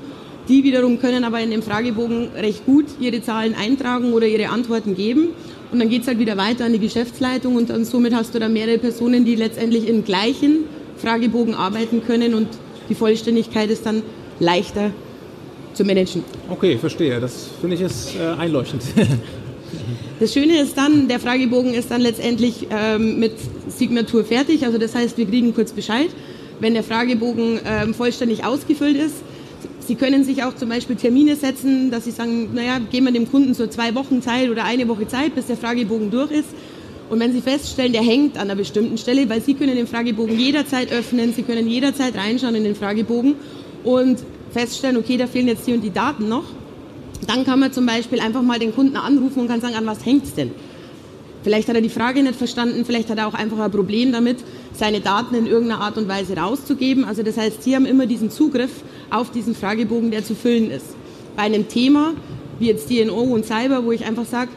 [0.48, 4.94] Die wiederum können aber in dem Fragebogen recht gut ihre Zahlen eintragen oder ihre Antworten
[4.94, 5.30] geben.
[5.72, 8.40] Und dann geht es halt wieder weiter an die Geschäftsleitung und dann somit hast du
[8.40, 10.66] da mehrere Personen, die letztendlich im gleichen
[10.98, 12.48] Fragebogen arbeiten können und
[12.90, 14.04] die Vollständigkeit ist dann
[14.40, 14.92] leichter
[15.74, 16.24] zu managen.
[16.50, 17.20] Okay, verstehe.
[17.20, 18.84] Das finde ich ist äh, einleuchtend.
[20.20, 23.34] Das Schöne ist dann, der Fragebogen ist dann letztendlich ähm, mit
[23.70, 24.66] Signatur fertig.
[24.66, 26.10] Also das heißt, wir kriegen kurz Bescheid,
[26.60, 29.16] wenn der Fragebogen ähm, vollständig ausgefüllt ist.
[29.80, 33.32] Sie können sich auch zum Beispiel Termine setzen, dass Sie sagen, naja, geben wir dem
[33.32, 36.50] Kunden so zwei Wochen Zeit oder eine Woche Zeit, bis der Fragebogen durch ist.
[37.10, 40.38] Und wenn Sie feststellen, der hängt an einer bestimmten Stelle, weil Sie können den Fragebogen
[40.38, 43.36] jederzeit öffnen, Sie können jederzeit reinschauen in den Fragebogen
[43.84, 44.20] und
[44.52, 46.44] feststellen, okay, da fehlen jetzt die und die Daten noch,
[47.28, 50.06] dann kann man zum Beispiel einfach mal den Kunden anrufen und kann sagen, an was
[50.06, 50.52] hängt es denn?
[51.44, 54.38] Vielleicht hat er die Frage nicht verstanden, vielleicht hat er auch einfach ein Problem damit,
[54.74, 57.06] seine Daten in irgendeiner Art und Weise rauszugeben.
[57.06, 58.72] Also das heißt, Sie haben immer diesen Zugriff
[59.10, 60.86] auf diesen Fragebogen, der zu füllen ist.
[61.36, 62.14] Bei einem Thema
[62.60, 64.50] wie jetzt DNO und Cyber, wo ich einfach sage,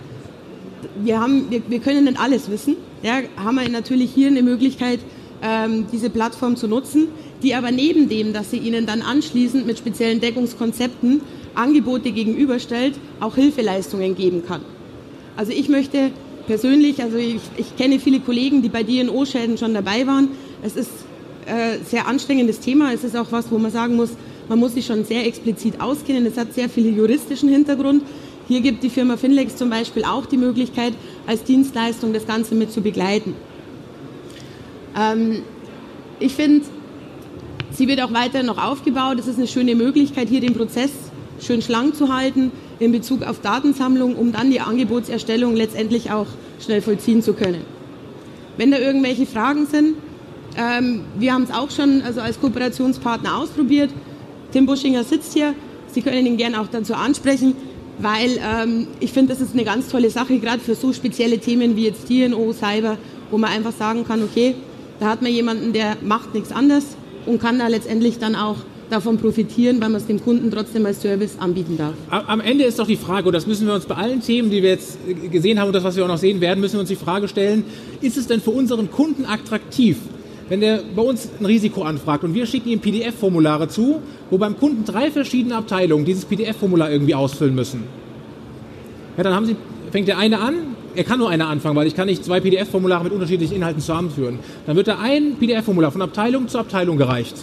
[1.02, 2.76] wir, haben, wir, wir können nicht alles wissen.
[3.02, 5.00] Ja, haben wir natürlich hier eine Möglichkeit,
[5.42, 7.08] ähm, diese Plattform zu nutzen,
[7.42, 11.20] die aber neben dem, dass sie Ihnen dann anschließend mit speziellen Deckungskonzepten
[11.54, 14.62] Angebote gegenüberstellt, auch Hilfeleistungen geben kann.
[15.36, 16.10] Also ich möchte
[16.46, 20.28] persönlich, also ich, ich kenne viele Kollegen, die bei DNO-Schäden schon dabei waren.
[20.62, 20.90] Es ist
[21.46, 22.92] äh, sehr anstrengendes Thema.
[22.92, 24.10] Es ist auch was, wo man sagen muss,
[24.48, 26.26] man muss sich schon sehr explizit auskennen.
[26.26, 28.02] Es hat sehr viel juristischen Hintergrund.
[28.52, 30.92] Hier gibt die Firma Finlex zum Beispiel auch die Möglichkeit,
[31.26, 33.34] als Dienstleistung das Ganze mit zu begleiten.
[34.94, 35.42] Ähm,
[36.20, 36.66] ich finde,
[37.70, 39.18] sie wird auch weiter noch aufgebaut.
[39.18, 40.90] Es ist eine schöne Möglichkeit, hier den Prozess
[41.40, 46.26] schön schlank zu halten in Bezug auf Datensammlung, um dann die Angebotserstellung letztendlich auch
[46.60, 47.62] schnell vollziehen zu können.
[48.58, 49.94] Wenn da irgendwelche Fragen sind,
[50.58, 53.88] ähm, wir haben es auch schon also als Kooperationspartner ausprobiert.
[54.52, 55.54] Tim Buschinger sitzt hier.
[55.86, 57.54] Sie können ihn gerne auch dazu ansprechen,
[58.02, 61.76] weil ähm, ich finde, das ist eine ganz tolle Sache, gerade für so spezielle Themen
[61.76, 62.98] wie jetzt DNO, Cyber,
[63.30, 64.54] wo man einfach sagen kann, okay,
[65.00, 66.84] da hat man jemanden, der macht nichts anderes
[67.26, 68.56] und kann da letztendlich dann auch
[68.90, 71.94] davon profitieren, weil man es dem Kunden trotzdem als Service anbieten darf.
[72.10, 74.62] Am Ende ist doch die Frage, und das müssen wir uns bei allen Themen, die
[74.62, 74.98] wir jetzt
[75.30, 77.26] gesehen haben und das, was wir auch noch sehen werden, müssen wir uns die Frage
[77.26, 77.64] stellen,
[78.02, 79.96] ist es denn für unseren Kunden attraktiv,
[80.52, 84.58] wenn der bei uns ein Risiko anfragt und wir schicken ihm PDF-Formulare zu, wo beim
[84.58, 87.84] Kunden drei verschiedene Abteilungen dieses PDF-Formular irgendwie ausfüllen müssen.
[89.16, 89.56] Ja, dann sie,
[89.92, 90.52] fängt der eine an,
[90.94, 94.40] er kann nur eine anfangen, weil ich kann nicht zwei PDF-Formulare mit unterschiedlichen Inhalten zusammenführen.
[94.66, 97.36] Dann wird da ein PDF-Formular von Abteilung zu Abteilung gereicht.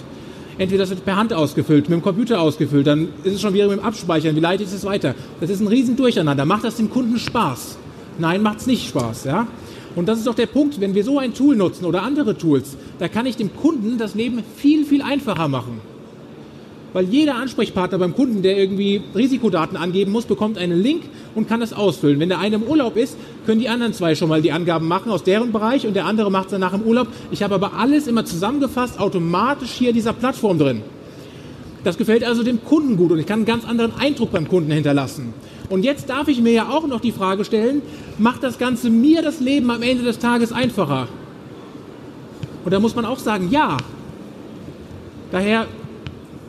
[0.60, 3.68] Entweder das wird per Hand ausgefüllt, mit dem Computer ausgefüllt, dann ist es schon wieder
[3.70, 4.36] mit dem Abspeichern.
[4.36, 5.16] Wie leite ich das weiter?
[5.42, 6.46] Das ist ein Riesendurcheinander.
[6.46, 7.80] Macht das dem Kunden Spaß?
[8.20, 9.24] Nein, macht es nicht Spaß.
[9.24, 9.48] Ja?
[9.96, 12.78] Und das ist doch der Punkt, wenn wir so ein Tool nutzen oder andere Tools,
[13.00, 15.82] da kann ich dem Kunden das Leben viel, viel einfacher machen.
[16.94, 21.04] Weil jeder Ansprechpartner beim Kunden, der irgendwie Risikodaten angeben muss, bekommt einen Link
[21.36, 22.20] und kann das ausfüllen.
[22.20, 25.12] Wenn der eine im Urlaub ist, können die anderen zwei schon mal die Angaben machen
[25.12, 27.08] aus deren Bereich und der andere macht es danach im Urlaub.
[27.30, 30.82] Ich habe aber alles immer zusammengefasst, automatisch hier in dieser Plattform drin.
[31.84, 34.72] Das gefällt also dem Kunden gut und ich kann einen ganz anderen Eindruck beim Kunden
[34.72, 35.34] hinterlassen.
[35.70, 37.82] Und jetzt darf ich mir ja auch noch die Frage stellen,
[38.18, 41.08] macht das Ganze mir das Leben am Ende des Tages einfacher?
[42.66, 43.78] Und da muss man auch sagen, ja.
[45.32, 45.68] Daher,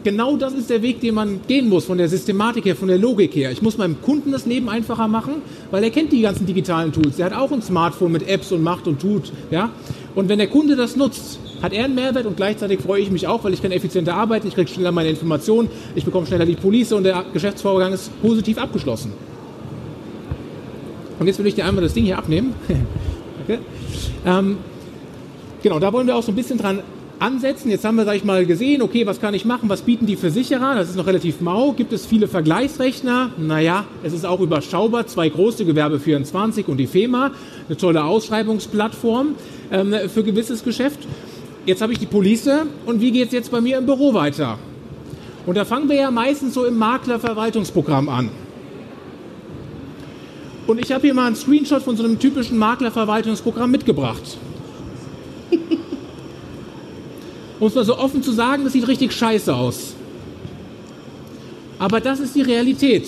[0.05, 2.99] genau das ist der Weg, den man gehen muss, von der Systematik her, von der
[2.99, 3.51] Logik her.
[3.51, 7.19] Ich muss meinem Kunden das Leben einfacher machen, weil er kennt die ganzen digitalen Tools.
[7.19, 9.33] Er hat auch ein Smartphone mit Apps und macht und tut.
[9.51, 9.71] Ja?
[10.15, 13.27] Und wenn der Kunde das nutzt, hat er einen Mehrwert und gleichzeitig freue ich mich
[13.27, 16.57] auch, weil ich kann effizienter arbeiten, ich kriege schneller meine Informationen, ich bekomme schneller die
[16.57, 19.13] Police und der Geschäftsvorgang ist positiv abgeschlossen.
[21.19, 22.55] Und jetzt will ich dir einmal das Ding hier abnehmen.
[23.45, 23.59] okay.
[24.25, 24.57] ähm,
[25.63, 26.81] genau, da wollen wir auch so ein bisschen dran
[27.21, 27.71] ansetzen.
[27.71, 30.17] Jetzt haben wir, sag ich mal, gesehen, okay, was kann ich machen, was bieten die
[30.17, 30.75] Versicherer?
[30.75, 31.73] Das ist noch relativ mau.
[31.73, 33.31] Gibt es viele Vergleichsrechner?
[33.39, 35.07] Naja, es ist auch überschaubar.
[35.07, 37.31] Zwei große, Gewerbe 24 und die FEMA,
[37.69, 39.37] eine tolle Ausschreibungsplattform
[39.71, 41.07] ähm, für gewisses Geschäft
[41.67, 42.51] jetzt habe ich die Police
[42.87, 44.59] und wie geht es jetzt bei mir im Büro weiter?
[45.47, 48.29] Und da fangen wir ja meistens so im Maklerverwaltungsprogramm an.
[50.67, 54.39] Und ich habe hier mal einen Screenshot von so einem typischen Maklerverwaltungsprogramm mitgebracht.
[57.61, 59.95] Um es mal so offen zu sagen, das sieht richtig scheiße aus.
[61.79, 63.07] Aber das ist die Realität.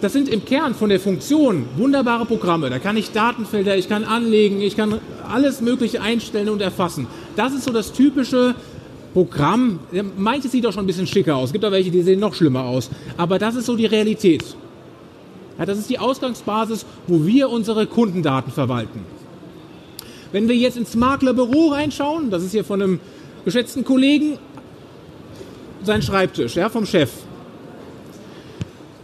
[0.00, 2.68] Das sind im Kern von der Funktion wunderbare Programme.
[2.68, 7.06] Da kann ich Datenfelder, ich kann anlegen, ich kann alles Mögliche einstellen und erfassen.
[7.36, 8.54] Das ist so das typische
[9.14, 9.78] Programm.
[10.16, 11.48] Manches sieht auch schon ein bisschen schicker aus.
[11.48, 12.90] Es gibt auch welche, die sehen noch schlimmer aus.
[13.16, 14.44] Aber das ist so die Realität.
[15.58, 19.13] Ja, das ist die Ausgangsbasis, wo wir unsere Kundendaten verwalten.
[20.34, 23.00] Wenn wir jetzt ins Maklerbüro reinschauen, das ist hier von einem
[23.44, 24.36] geschätzten Kollegen
[25.84, 27.08] sein Schreibtisch, ja, vom Chef.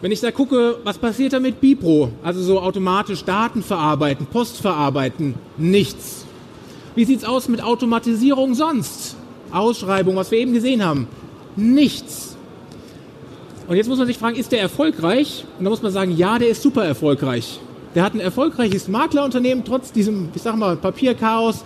[0.00, 2.10] Wenn ich da gucke, was passiert da mit Bipro?
[2.24, 6.26] Also so automatisch Daten verarbeiten, Post verarbeiten, nichts.
[6.96, 9.14] Wie sieht's aus mit Automatisierung sonst?
[9.52, 11.06] Ausschreibung, was wir eben gesehen haben,
[11.54, 12.36] nichts.
[13.68, 15.44] Und jetzt muss man sich fragen, ist der erfolgreich?
[15.60, 17.60] Und da muss man sagen, ja, der ist super erfolgreich.
[17.94, 21.64] Der hat ein erfolgreiches Maklerunternehmen trotz diesem, ich sag mal, Papierchaos,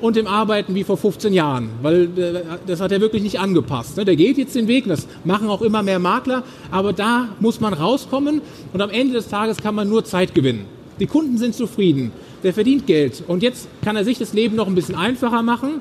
[0.00, 3.96] und dem Arbeiten wie vor 15 Jahren, weil äh, das hat er wirklich nicht angepasst.
[3.96, 4.04] Ne?
[4.04, 7.74] Der geht jetzt den Weg, das machen auch immer mehr Makler, aber da muss man
[7.74, 8.40] rauskommen
[8.72, 10.64] und am Ende des Tages kann man nur Zeit gewinnen.
[10.98, 14.66] Die Kunden sind zufrieden, der verdient Geld und jetzt kann er sich das Leben noch
[14.66, 15.80] ein bisschen einfacher machen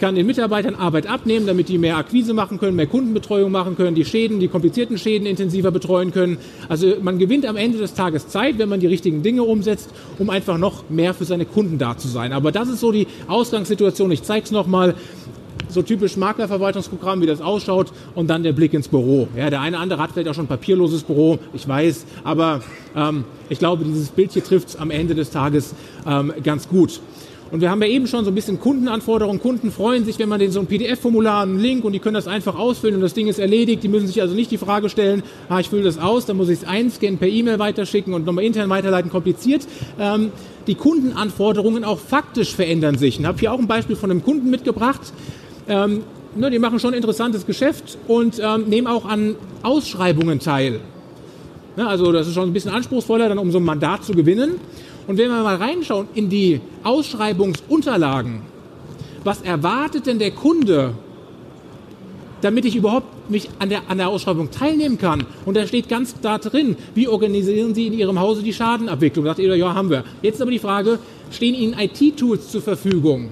[0.00, 3.94] kann den Mitarbeitern Arbeit abnehmen, damit die mehr Akquise machen können, mehr Kundenbetreuung machen können,
[3.94, 6.38] die Schäden, die komplizierten Schäden intensiver betreuen können.
[6.68, 10.30] Also man gewinnt am Ende des Tages Zeit, wenn man die richtigen Dinge umsetzt, um
[10.30, 12.32] einfach noch mehr für seine Kunden da zu sein.
[12.32, 14.10] Aber das ist so die Ausgangssituation.
[14.10, 14.94] Ich zeige es nochmal.
[15.68, 19.28] so typisch Maklerverwaltungsprogramm, wie das ausschaut, und dann der Blick ins Büro.
[19.36, 22.60] Ja, der eine andere hat vielleicht auch schon ein papierloses Büro, ich weiß, aber
[22.94, 25.74] ähm, ich glaube, dieses Bild hier trifft es am Ende des Tages
[26.06, 27.00] ähm, ganz gut.
[27.50, 29.40] Und wir haben ja eben schon so ein bisschen Kundenanforderungen.
[29.40, 32.26] Kunden freuen sich, wenn man den so ein PDF-Formular, einen Link und die können das
[32.26, 33.82] einfach ausfüllen und das Ding ist erledigt.
[33.82, 36.48] Die müssen sich also nicht die Frage stellen, ah, ich fülle das aus, dann muss
[36.48, 39.66] ich es einscannen, per E-Mail weiterschicken und nochmal intern weiterleiten, kompliziert.
[40.00, 40.32] Ähm,
[40.66, 43.20] die Kundenanforderungen auch faktisch verändern sich.
[43.20, 45.12] Ich habe hier auch ein Beispiel von einem Kunden mitgebracht.
[45.68, 46.02] Ähm,
[46.36, 50.80] ne, die machen schon ein interessantes Geschäft und ähm, nehmen auch an Ausschreibungen teil.
[51.76, 54.56] Ne, also das ist schon ein bisschen anspruchsvoller, dann um so ein Mandat zu gewinnen.
[55.06, 58.40] Und wenn wir mal reinschauen in die Ausschreibungsunterlagen,
[59.22, 60.94] was erwartet denn der Kunde,
[62.40, 65.24] damit ich überhaupt mich an der, an der Ausschreibung teilnehmen kann?
[65.46, 69.24] Und da steht ganz da drin, wie organisieren Sie in Ihrem Hause die Schadenabwicklung?
[69.24, 70.04] Da sagt ihr, ja, haben wir.
[70.22, 70.98] Jetzt aber die Frage,
[71.30, 73.30] stehen Ihnen IT-Tools zur Verfügung?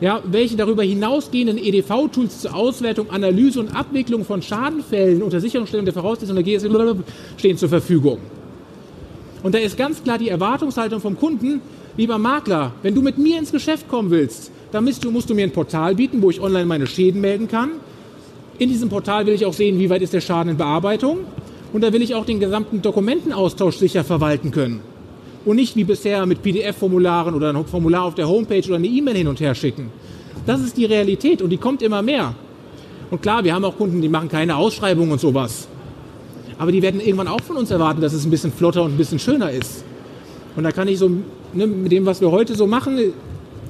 [0.00, 5.94] Ja, welche darüber hinausgehenden EDV-Tools zur Auswertung, Analyse und Abwicklung von Schadenfällen unter Sicherungsstellung der
[5.94, 6.96] Voraussetzungen der GSE
[7.38, 8.18] stehen zur Verfügung?
[9.44, 11.60] Und da ist ganz klar die Erwartungshaltung vom Kunden,
[11.98, 15.34] lieber Makler, wenn du mit mir ins Geschäft kommen willst, dann musst du, musst du
[15.34, 17.72] mir ein Portal bieten, wo ich online meine Schäden melden kann.
[18.58, 21.18] In diesem Portal will ich auch sehen, wie weit ist der Schaden in Bearbeitung.
[21.74, 24.80] Und da will ich auch den gesamten Dokumentenaustausch sicher verwalten können.
[25.44, 29.16] Und nicht wie bisher mit PDF-Formularen oder ein Formular auf der Homepage oder eine E-Mail
[29.16, 29.90] hin und her schicken.
[30.46, 32.34] Das ist die Realität und die kommt immer mehr.
[33.10, 35.68] Und klar, wir haben auch Kunden, die machen keine Ausschreibungen und sowas.
[36.58, 38.96] Aber die werden irgendwann auch von uns erwarten, dass es ein bisschen flotter und ein
[38.96, 39.84] bisschen schöner ist.
[40.56, 41.10] Und da kann ich so,
[41.52, 42.98] ne, mit dem, was wir heute so machen,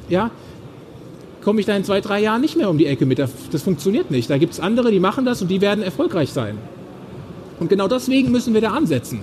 [0.09, 0.31] ja,
[1.43, 3.19] komme ich da in zwei, drei Jahren nicht mehr um die Ecke mit.
[3.19, 4.29] Das funktioniert nicht.
[4.31, 6.59] Da gibt es andere, die machen das und die werden erfolgreich sein.
[7.61, 9.21] Und genau deswegen müssen wir da ansetzen.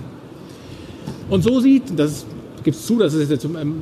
[1.28, 2.24] Und so sieht, das
[2.62, 3.74] gibt es zu, das ist jetzt ähm,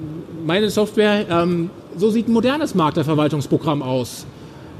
[0.47, 4.27] meine Software, ähm, so sieht ein modernes Maklerverwaltungsprogramm aus.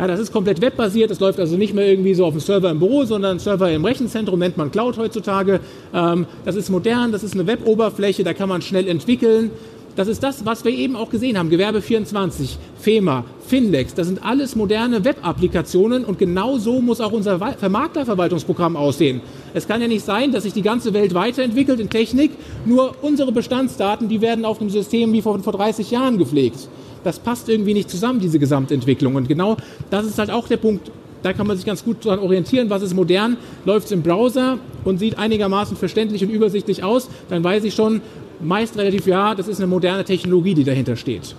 [0.01, 2.71] Ja, das ist komplett webbasiert, das läuft also nicht mehr irgendwie so auf dem Server
[2.71, 5.61] im Büro, sondern Server im Rechenzentrum, nennt man Cloud heutzutage.
[5.93, 9.51] Ähm, das ist modern, das ist eine Web-Oberfläche, da kann man schnell entwickeln.
[9.97, 11.51] Das ist das, was wir eben auch gesehen haben.
[11.51, 17.39] Gewerbe 24, FEMA, Finlex, das sind alles moderne Web-Applikationen und genau so muss auch unser
[17.39, 19.21] Vermarkterverwaltungsprogramm aussehen.
[19.55, 22.33] Es kann ja nicht sein, dass sich die ganze Welt weiterentwickelt in Technik,
[22.65, 26.69] nur unsere Bestandsdaten, die werden auf einem System wie vor, vor 30 Jahren gepflegt
[27.05, 29.15] das passt irgendwie nicht zusammen, diese Gesamtentwicklung.
[29.15, 29.57] Und genau
[29.91, 30.91] das ist halt auch der Punkt,
[31.23, 34.59] da kann man sich ganz gut daran orientieren, was ist modern, läuft es im Browser
[34.85, 38.01] und sieht einigermaßen verständlich und übersichtlich aus, dann weiß ich schon,
[38.41, 41.35] meist relativ ja, das ist eine moderne Technologie, die dahinter steht.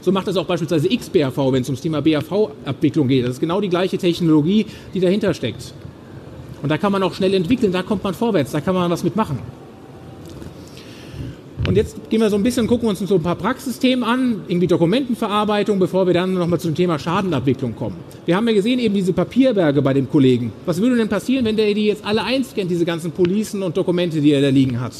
[0.00, 3.24] So macht das auch beispielsweise XBRV, wenn es ums Thema BAV-Abwicklung geht.
[3.24, 5.74] Das ist genau die gleiche Technologie, die dahinter steckt.
[6.62, 9.02] Und da kann man auch schnell entwickeln, da kommt man vorwärts, da kann man was
[9.04, 9.38] mitmachen.
[11.66, 14.66] Und jetzt gehen wir so ein bisschen, gucken uns so ein paar Praxisthemen an, irgendwie
[14.66, 17.96] Dokumentenverarbeitung, bevor wir dann nochmal zum Thema Schadenabwicklung kommen.
[18.26, 20.52] Wir haben ja gesehen, eben diese Papierberge bei dem Kollegen.
[20.66, 24.20] Was würde denn passieren, wenn der die jetzt alle einscannt, diese ganzen Policen und Dokumente,
[24.20, 24.92] die er da liegen hat?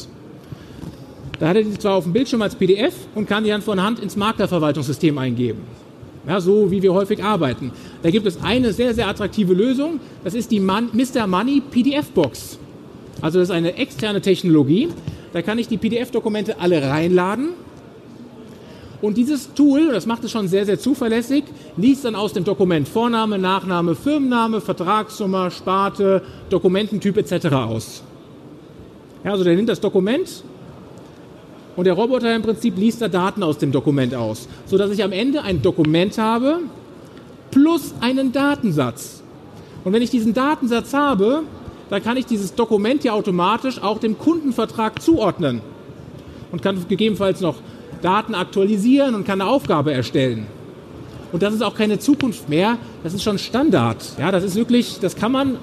[1.39, 3.81] Da hat er die zwar auf dem Bildschirm als PDF und kann die dann von
[3.81, 5.59] Hand ins Maklerverwaltungssystem eingeben.
[6.27, 7.71] Ja, so wie wir häufig arbeiten.
[8.03, 9.99] Da gibt es eine sehr, sehr attraktive Lösung.
[10.23, 11.27] Das ist die Mr.
[11.27, 12.57] Money PDF Box.
[13.21, 14.89] Also das ist eine externe Technologie.
[15.33, 17.49] Da kann ich die PDF-Dokumente alle reinladen.
[19.01, 21.43] Und dieses Tool, das macht es schon sehr, sehr zuverlässig,
[21.75, 27.47] liest dann aus dem Dokument Vorname, Nachname, Firmenname, Vertragsnummer, Sparte, Dokumententyp etc.
[27.47, 28.03] aus.
[29.23, 30.43] Ja, also der nimmt das Dokument
[31.75, 35.11] und der Roboter im Prinzip liest da Daten aus dem Dokument aus, sodass ich am
[35.11, 36.59] Ende ein Dokument habe
[37.51, 39.21] plus einen Datensatz.
[39.83, 41.43] Und wenn ich diesen Datensatz habe,
[41.89, 45.61] dann kann ich dieses Dokument ja automatisch auch dem Kundenvertrag zuordnen
[46.51, 47.57] und kann gegebenenfalls noch
[48.01, 50.47] Daten aktualisieren und kann eine Aufgabe erstellen.
[51.31, 53.97] Und das ist auch keine Zukunft mehr, das ist schon Standard.
[54.17, 55.57] Ja, das ist wirklich, das kann man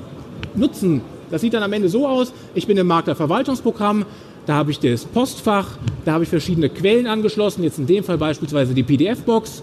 [0.54, 1.02] nutzen.
[1.30, 4.06] Das sieht dann am Ende so aus, ich bin im Maklerverwaltungsprogramm,
[4.46, 5.66] da habe ich das Postfach,
[6.06, 9.62] da habe ich verschiedene Quellen angeschlossen, jetzt in dem Fall beispielsweise die PDF-Box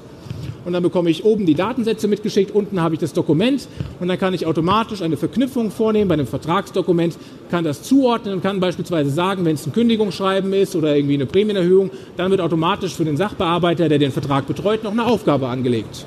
[0.65, 3.67] und dann bekomme ich oben die Datensätze mitgeschickt, unten habe ich das Dokument
[3.99, 7.17] und dann kann ich automatisch eine Verknüpfung vornehmen bei einem Vertragsdokument,
[7.51, 11.27] kann das zuordnen und kann beispielsweise sagen, wenn es ein Kündigungsschreiben ist oder irgendwie eine
[11.27, 16.05] Prämienerhöhung, dann wird automatisch für den Sachbearbeiter, der den Vertrag betreut, noch eine Aufgabe angelegt.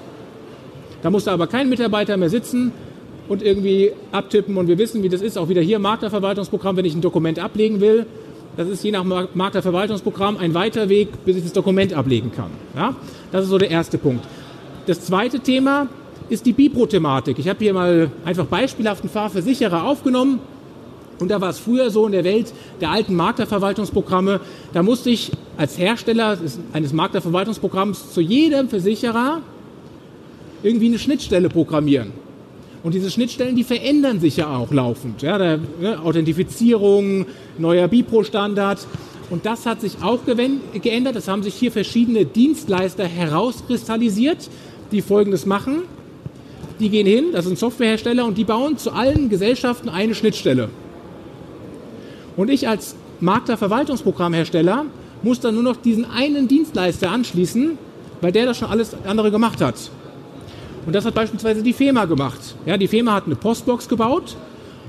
[1.02, 2.72] Da muss da aber kein Mitarbeiter mehr sitzen
[3.28, 6.94] und irgendwie abtippen und wir wissen, wie das ist, auch wieder hier Maklerverwaltungsprogramm, wenn ich
[6.94, 8.06] ein Dokument ablegen will,
[8.58, 12.50] das ist je nach Maklerverwaltungsprogramm ein weiter Weg, bis ich das Dokument ablegen kann.
[12.74, 12.96] Ja?
[13.30, 14.26] Das ist so der erste Punkt.
[14.88, 15.86] Das zweite Thema
[16.30, 17.38] ist die Bipro-Thematik.
[17.38, 20.40] Ich habe hier mal einfach beispielhaft einen Fahrversicherer aufgenommen.
[21.18, 24.40] Und da war es früher so in der Welt der alten Maklerverwaltungsprogramme,
[24.72, 26.38] da musste ich als Hersteller
[26.72, 29.42] eines Maklerverwaltungsprogramms zu jedem Versicherer
[30.62, 32.12] irgendwie eine Schnittstelle programmieren.
[32.82, 35.20] Und diese Schnittstellen, die verändern sich ja auch laufend.
[35.20, 37.26] Ja, der, ne, Authentifizierung,
[37.58, 38.86] neuer Bipro-Standard.
[39.28, 41.16] Und das hat sich auch geändert.
[41.16, 44.48] Es haben sich hier verschiedene Dienstleister herauskristallisiert,
[44.92, 45.82] die Folgendes machen.
[46.80, 50.68] Die gehen hin, das sind Softwarehersteller, und die bauen zu allen Gesellschaften eine Schnittstelle.
[52.36, 54.86] Und ich als Markter-Verwaltungsprogrammhersteller
[55.22, 57.76] muss dann nur noch diesen einen Dienstleister anschließen,
[58.20, 59.74] weil der das schon alles andere gemacht hat.
[60.86, 62.38] Und das hat beispielsweise die FEMA gemacht.
[62.64, 64.36] Ja, die FEMA hat eine Postbox gebaut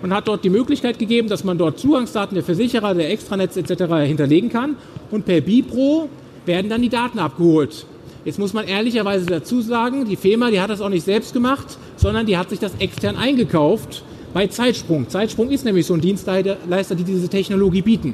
[0.01, 3.95] und hat dort die Möglichkeit gegeben, dass man dort Zugangsdaten der Versicherer, der Extranetz etc.
[4.05, 4.75] hinterlegen kann.
[5.11, 6.07] Und per Bipro
[6.45, 7.85] werden dann die Daten abgeholt.
[8.25, 11.77] Jetzt muss man ehrlicherweise dazu sagen, die FEMA, die hat das auch nicht selbst gemacht,
[11.95, 14.03] sondern die hat sich das extern eingekauft
[14.33, 15.07] bei Zeitsprung.
[15.07, 18.13] Zeitsprung ist nämlich so ein Dienstleister, die diese Technologie bieten.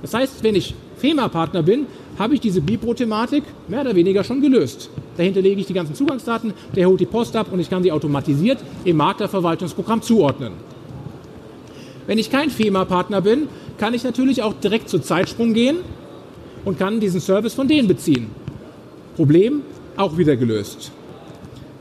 [0.00, 1.86] Das heißt, wenn ich FEMA-Partner bin,
[2.18, 4.88] habe ich diese Bipro-Thematik mehr oder weniger schon gelöst.
[5.16, 7.92] Dahinter lege ich die ganzen Zugangsdaten, der holt die Post ab und ich kann die
[7.92, 10.52] automatisiert im Maklerverwaltungsprogramm zuordnen.
[12.06, 15.78] Wenn ich kein FEMA-Partner bin, kann ich natürlich auch direkt zu Zeitsprung gehen
[16.64, 18.43] und kann diesen Service von denen beziehen.
[19.16, 19.62] Problem
[19.96, 20.90] auch wieder gelöst.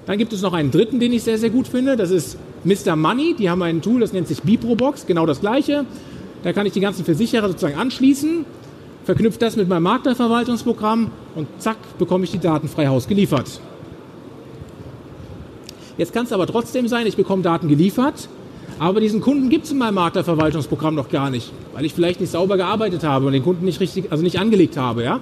[0.05, 1.95] Dann gibt es noch einen dritten, den ich sehr, sehr gut finde.
[1.95, 2.95] Das ist Mr.
[2.95, 3.35] Money.
[3.37, 5.85] Die haben ein Tool, das nennt sich Biprobox, genau das gleiche.
[6.43, 8.45] Da kann ich die ganzen Versicherer sozusagen anschließen,
[9.05, 13.61] verknüpft das mit meinem Maklerverwaltungsprogramm und zack, bekomme ich die Daten frei Haus geliefert.
[15.97, 18.27] Jetzt kann es aber trotzdem sein, ich bekomme Daten geliefert,
[18.77, 22.31] aber diesen Kunden gibt es in meinem Maklerverwaltungsprogramm noch gar nicht, weil ich vielleicht nicht
[22.31, 25.03] sauber gearbeitet habe und den Kunden nicht richtig, also nicht angelegt habe.
[25.03, 25.21] Ja?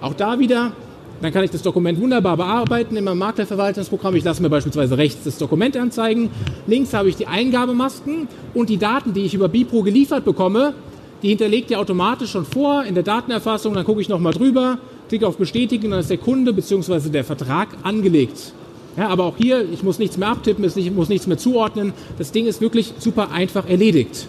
[0.00, 0.72] Auch da wieder
[1.20, 4.16] dann kann ich das Dokument wunderbar bearbeiten in meinem Maklerverwaltungsprogramm.
[4.16, 6.30] Ich lasse mir beispielsweise rechts das Dokument anzeigen.
[6.66, 10.74] Links habe ich die Eingabemasken und die Daten, die ich über Bipro geliefert bekomme,
[11.22, 13.74] die hinterlegt ihr automatisch schon vor in der Datenerfassung.
[13.74, 17.08] Dann gucke ich nochmal drüber, klicke auf Bestätigen, dann ist der Kunde bzw.
[17.08, 18.52] der Vertrag angelegt.
[18.96, 21.92] Ja, aber auch hier, ich muss nichts mehr abtippen, ich muss nichts mehr zuordnen.
[22.18, 24.28] Das Ding ist wirklich super einfach erledigt.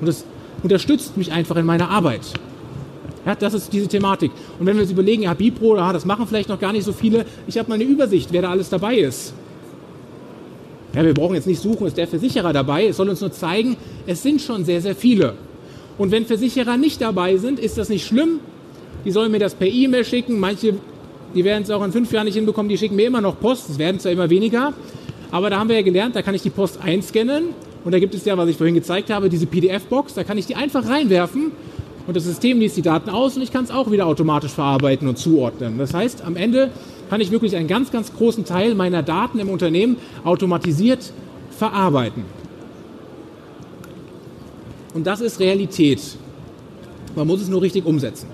[0.00, 0.24] Und das
[0.62, 2.22] unterstützt mich einfach in meiner Arbeit.
[3.26, 4.30] Ja, das ist diese Thematik.
[4.58, 6.92] Und wenn wir uns überlegen, ja, Bipro, ja, das machen vielleicht noch gar nicht so
[6.92, 7.24] viele.
[7.46, 9.34] Ich habe mal eine Übersicht, wer da alles dabei ist.
[10.94, 12.86] Ja, wir brauchen jetzt nicht suchen, ist der Versicherer dabei.
[12.86, 13.76] Es soll uns nur zeigen,
[14.06, 15.34] es sind schon sehr, sehr viele.
[15.98, 18.40] Und wenn Versicherer nicht dabei sind, ist das nicht schlimm.
[19.04, 20.40] Die sollen mir das per E-Mail schicken.
[20.40, 20.74] Manche,
[21.34, 23.68] die werden es auch in fünf Jahren nicht hinbekommen, die schicken mir immer noch Post.
[23.68, 24.72] Es werden zwar immer weniger.
[25.30, 27.50] Aber da haben wir ja gelernt, da kann ich die Post einscannen.
[27.84, 30.14] Und da gibt es ja, was ich vorhin gezeigt habe, diese PDF-Box.
[30.14, 31.52] Da kann ich die einfach reinwerfen
[32.08, 35.06] und das System liest die Daten aus und ich kann es auch wieder automatisch verarbeiten
[35.06, 35.76] und zuordnen.
[35.76, 36.70] Das heißt, am Ende
[37.10, 41.12] kann ich wirklich einen ganz, ganz großen Teil meiner Daten im Unternehmen automatisiert
[41.50, 42.24] verarbeiten.
[44.94, 46.00] Und das ist Realität.
[47.14, 48.28] Man muss es nur richtig umsetzen.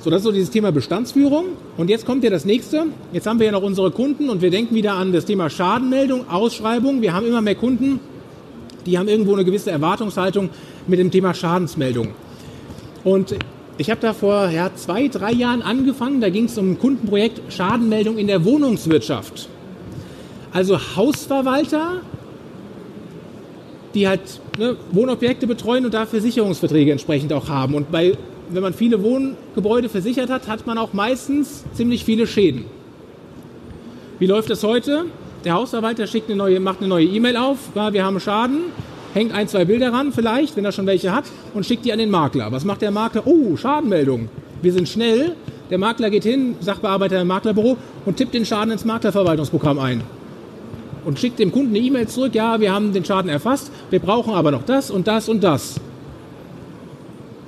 [0.00, 1.44] So, das ist so dieses Thema Bestandsführung.
[1.76, 2.86] Und jetzt kommt ja das nächste.
[3.12, 6.30] Jetzt haben wir ja noch unsere Kunden und wir denken wieder an das Thema Schadenmeldung,
[6.30, 7.02] Ausschreibung.
[7.02, 8.00] Wir haben immer mehr Kunden,
[8.86, 10.48] die haben irgendwo eine gewisse Erwartungshaltung
[10.86, 12.14] mit dem Thema Schadensmeldung.
[13.08, 13.34] Und
[13.78, 16.20] ich habe da vor ja, zwei, drei Jahren angefangen.
[16.20, 19.48] Da ging es um ein Kundenprojekt Schadenmeldung in der Wohnungswirtschaft.
[20.52, 22.02] Also Hausverwalter,
[23.94, 24.20] die halt
[24.58, 27.74] ne, Wohnobjekte betreuen und dafür Sicherungsverträge entsprechend auch haben.
[27.74, 28.12] Und bei,
[28.50, 32.66] wenn man viele Wohngebäude versichert hat, hat man auch meistens ziemlich viele Schäden.
[34.18, 35.06] Wie läuft das heute?
[35.46, 38.64] Der Hausverwalter schickt eine neue, macht eine neue E-Mail auf, wir haben Schaden,
[39.14, 41.98] hängt ein, zwei Bilder ran, vielleicht, wenn er schon welche hat, und schickt die an
[41.98, 42.52] den Makler.
[42.52, 43.22] Was macht der Makler?
[43.26, 44.28] Oh, Schadenmeldung.
[44.62, 45.34] Wir sind schnell.
[45.70, 50.02] Der Makler geht hin, Sachbearbeiter im Maklerbüro und tippt den Schaden ins Maklerverwaltungsprogramm ein.
[51.04, 54.34] Und schickt dem Kunden eine E-Mail zurück, ja, wir haben den Schaden erfasst, wir brauchen
[54.34, 55.78] aber noch das und das und das.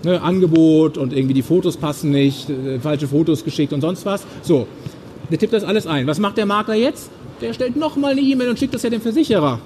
[0.03, 4.25] Ne, Angebot und irgendwie die Fotos passen nicht, äh, falsche Fotos geschickt und sonst was.
[4.43, 4.67] So,
[5.31, 6.07] der tippt das alles ein.
[6.07, 7.11] Was macht der Makler jetzt?
[7.41, 9.61] Der stellt nochmal eine E-Mail und schickt das ja dem Versicherer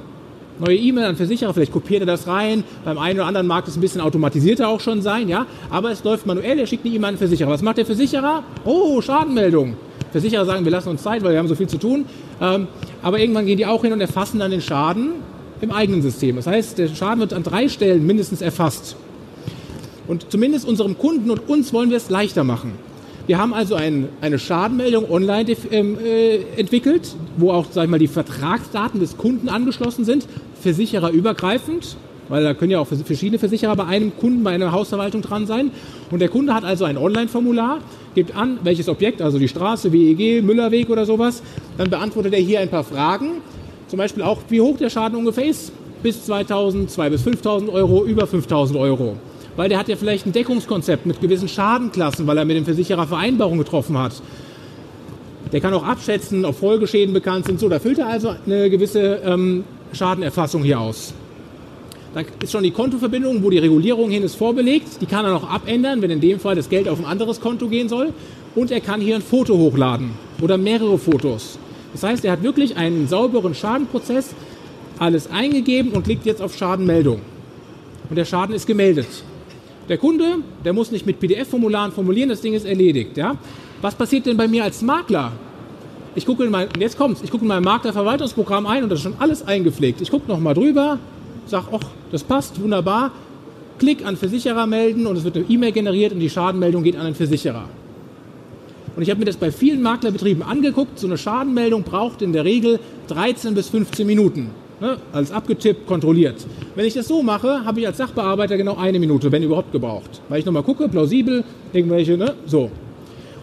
[0.59, 2.65] neue E-Mail an Versicherer, vielleicht kopiert er das rein.
[2.85, 5.47] Beim einen oder anderen mag das ein bisschen automatisierter auch schon sein, ja.
[5.71, 7.51] Aber es läuft manuell, er schickt eine E-Mail an den Versicherer.
[7.51, 8.43] Was macht der Versicherer?
[8.65, 9.77] Oh, Schadenmeldung.
[10.13, 12.05] Versicherer sagen, wir lassen uns Zeit, weil wir haben so viel zu tun.
[12.41, 12.69] Ähm,
[13.03, 15.15] aber irgendwann gehen die auch hin und erfassen dann den Schaden
[15.61, 16.37] im eigenen System.
[16.37, 18.97] Das heißt, der Schaden wird an drei Stellen mindestens erfasst.
[20.07, 22.73] Und zumindest unserem Kunden und uns wollen wir es leichter machen.
[23.27, 27.99] Wir haben also ein, eine Schadenmeldung online ähm, äh, entwickelt, wo auch sag ich mal,
[27.99, 30.27] die Vertragsdaten des Kunden angeschlossen sind,
[30.61, 31.97] versichererübergreifend,
[32.29, 35.71] weil da können ja auch verschiedene Versicherer bei einem Kunden, bei einer Hausverwaltung dran sein.
[36.11, 37.79] Und der Kunde hat also ein Online-Formular,
[38.15, 41.43] gibt an, welches Objekt, also die Straße, WEG, Müllerweg oder sowas.
[41.79, 43.41] Dann beantwortet er hier ein paar Fragen,
[43.89, 45.73] zum Beispiel auch, wie hoch der Schaden ungefähr ist,
[46.03, 49.17] bis 2000, 2 bis 5000 Euro, über 5000 Euro
[49.57, 53.07] weil der hat ja vielleicht ein Deckungskonzept mit gewissen Schadenklassen, weil er mit dem Versicherer
[53.07, 54.13] Vereinbarung getroffen hat.
[55.53, 57.61] Der kann auch abschätzen, ob Folgeschäden bekannt sind.
[57.61, 61.15] So, da füllt er also eine gewisse ähm, Schadenerfassung hier aus.
[62.15, 65.01] Da ist schon die Kontoverbindung, wo die Regulierung hin ist, vorbelegt.
[65.01, 67.69] Die kann er noch abändern, wenn in dem Fall das Geld auf ein anderes Konto
[67.69, 68.13] gehen soll.
[68.55, 71.59] Und er kann hier ein Foto hochladen oder mehrere Fotos.
[71.93, 74.35] Das heißt, er hat wirklich einen sauberen Schadenprozess,
[74.99, 77.21] alles eingegeben und klickt jetzt auf Schadenmeldung.
[78.09, 79.07] Und der Schaden ist gemeldet.
[79.89, 83.17] Der Kunde, der muss nicht mit PDF-Formularen formulieren, das Ding ist erledigt.
[83.17, 83.37] Ja?
[83.83, 85.33] Was passiert denn bei mir als Makler?
[86.15, 89.03] Ich gucke in mein, jetzt kommt's, ich gucke in mein Maklerverwaltungsprogramm ein und das ist
[89.03, 90.01] schon alles eingepflegt.
[90.01, 90.99] Ich gucke nochmal drüber,
[91.47, 93.11] sage, ach, das passt, wunderbar.
[93.79, 97.07] Klick an Versicherer melden und es wird eine E-Mail generiert und die Schadenmeldung geht an
[97.07, 97.69] den Versicherer.
[98.97, 100.99] Und ich habe mir das bei vielen Maklerbetrieben angeguckt.
[100.99, 102.79] So eine Schadenmeldung braucht in der Regel
[103.09, 104.51] 13 bis 15 Minuten.
[104.81, 104.99] Ne?
[105.13, 106.47] Alles abgetippt, kontrolliert.
[106.75, 110.21] Wenn ich das so mache, habe ich als Sachbearbeiter genau eine Minute, wenn überhaupt gebraucht.
[110.29, 112.35] Weil ich nochmal gucke, plausibel, irgendwelche, ne?
[112.47, 112.71] so.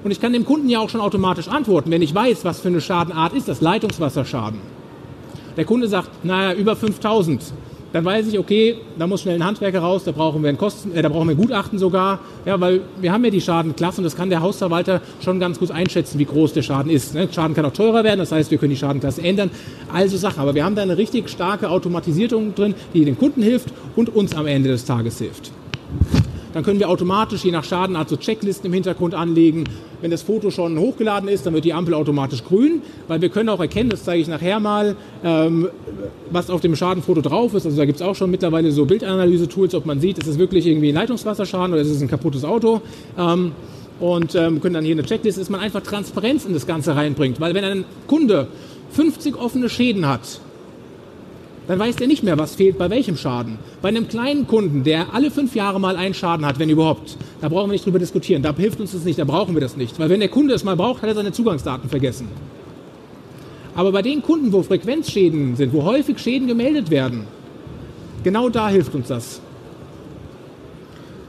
[0.04, 2.70] Und ich kann dem Kunden ja auch schon automatisch antworten, wenn ich weiß, was für
[2.70, 4.60] eine Schadenart ist das, Leitungswasserschaden.
[5.58, 7.54] Der Kunde sagt, naja, über 5000
[7.94, 10.94] dann weiß ich, okay, da muss schnell ein Handwerker raus, da brauchen wir ein Kosten,
[10.94, 14.06] äh, da brauchen wir ein Gutachten sogar, ja, weil wir haben ja die Schadenklasse und
[14.06, 17.14] das kann der Hausverwalter schon ganz gut einschätzen, wie groß der Schaden ist.
[17.14, 17.28] Ne?
[17.32, 19.52] Schaden kann auch teurer werden, das heißt, wir können die Schadenklasse ändern.
[19.94, 23.70] Also Sache, aber wir haben da eine richtig starke Automatisierung drin, die dem Kunden hilft
[23.96, 25.52] und uns am Ende des Tages hilft.
[26.54, 29.64] Dann können wir automatisch je nach Schadenart so Checklisten im Hintergrund anlegen.
[30.02, 33.50] Wenn das Foto schon hochgeladen ist, dann wird die Ampel automatisch grün, weil wir können
[33.50, 35.70] auch erkennen, das zeige ich nachher mal, ähm,
[36.30, 37.66] was auf dem Schadenfoto drauf ist.
[37.66, 40.66] Also da gibt es auch schon mittlerweile so Bildanalyse-Tools, ob man sieht, ist es wirklich
[40.66, 42.82] irgendwie ein Leitungswasserschaden oder ist es ein kaputtes Auto.
[43.18, 43.54] Ähm,
[44.00, 47.40] und ähm, können dann hier eine Checkliste, dass man einfach Transparenz in das Ganze reinbringt.
[47.40, 48.48] Weil wenn ein Kunde
[48.94, 50.42] 50 offene Schäden hat,
[51.72, 53.58] dann weiß der nicht mehr, was fehlt bei welchem Schaden.
[53.82, 57.48] Bei einem kleinen Kunden, der alle fünf Jahre mal einen Schaden hat, wenn überhaupt, da
[57.48, 58.44] brauchen wir nicht drüber diskutieren.
[58.44, 59.98] Da hilft uns das nicht, da brauchen wir das nicht.
[59.98, 62.28] Weil wenn der Kunde es mal braucht, hat er seine Zugangsdaten vergessen.
[63.74, 67.24] Aber bei den Kunden, wo Frequenzschäden sind, wo häufig Schäden gemeldet werden,
[68.22, 69.40] genau da hilft uns das.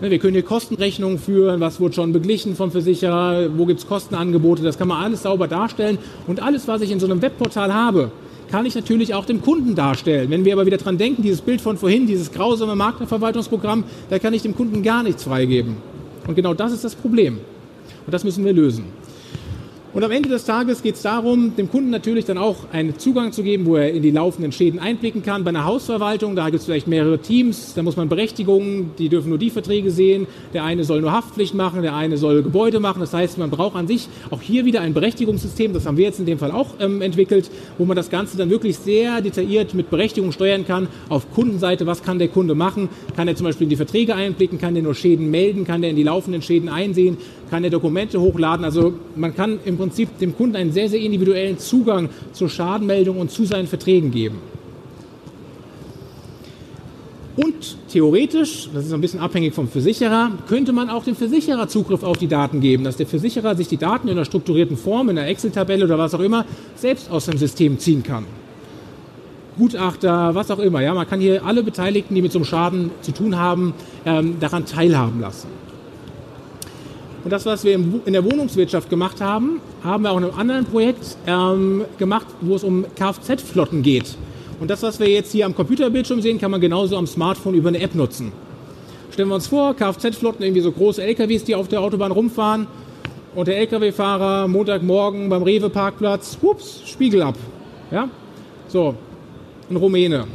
[0.00, 3.86] Ne, wir können hier Kostenrechnungen führen, was wurde schon beglichen vom Versicherer, wo gibt es
[3.86, 5.98] Kostenangebote, das kann man alles sauber darstellen.
[6.26, 8.10] Und alles, was ich in so einem Webportal habe,
[8.52, 10.28] kann ich natürlich auch dem Kunden darstellen.
[10.28, 14.34] Wenn wir aber wieder dran denken, dieses Bild von vorhin, dieses grausame Maklerverwaltungsprogramm, da kann
[14.34, 15.76] ich dem Kunden gar nichts freigeben.
[16.26, 17.38] Und genau das ist das Problem.
[18.04, 18.84] Und das müssen wir lösen.
[19.94, 23.30] Und am Ende des Tages geht es darum, dem Kunden natürlich dann auch einen Zugang
[23.30, 25.44] zu geben, wo er in die laufenden Schäden einblicken kann.
[25.44, 29.28] Bei einer Hausverwaltung, da gibt es vielleicht mehrere Teams, da muss man Berechtigungen, die dürfen
[29.28, 30.26] nur die Verträge sehen.
[30.54, 33.00] Der eine soll nur Haftpflicht machen, der eine soll Gebäude machen.
[33.00, 36.20] Das heißt, man braucht an sich auch hier wieder ein Berechtigungssystem, das haben wir jetzt
[36.20, 39.90] in dem Fall auch ähm, entwickelt, wo man das Ganze dann wirklich sehr detailliert mit
[39.90, 40.88] Berechtigung steuern kann.
[41.10, 42.88] Auf Kundenseite, was kann der Kunde machen?
[43.14, 44.58] Kann er zum Beispiel in die Verträge einblicken?
[44.58, 45.66] Kann der nur Schäden melden?
[45.66, 47.18] Kann der in die laufenden Schäden einsehen?
[47.52, 48.64] Kann er Dokumente hochladen?
[48.64, 53.30] Also man kann im Prinzip dem Kunden einen sehr, sehr individuellen Zugang zur Schadenmeldung und
[53.30, 54.38] zu seinen Verträgen geben.
[57.36, 62.02] Und theoretisch, das ist ein bisschen abhängig vom Versicherer, könnte man auch dem Versicherer Zugriff
[62.04, 65.18] auf die Daten geben, dass der Versicherer sich die Daten in einer strukturierten Form, in
[65.18, 66.46] einer Excel-Tabelle oder was auch immer,
[66.76, 68.24] selbst aus dem System ziehen kann.
[69.58, 70.80] Gutachter, was auch immer.
[70.80, 73.74] Ja, man kann hier alle Beteiligten, die mit so einem Schaden zu tun haben,
[74.06, 75.48] ähm, daran teilhaben lassen.
[77.24, 80.64] Und das, was wir in der Wohnungswirtschaft gemacht haben, haben wir auch in einem anderen
[80.64, 84.16] Projekt ähm, gemacht, wo es um Kfz-Flotten geht.
[84.60, 87.68] Und das, was wir jetzt hier am Computerbildschirm sehen, kann man genauso am Smartphone über
[87.68, 88.32] eine App nutzen.
[89.12, 92.66] Stellen wir uns vor, Kfz-Flotten, irgendwie so große LKWs, die auf der Autobahn rumfahren.
[93.34, 97.36] Und der LKW-Fahrer Montagmorgen beim Rewe-Parkplatz, ups, Spiegel ab.
[97.90, 98.08] Ja?
[98.68, 98.94] So,
[99.70, 100.26] ein Rumäne.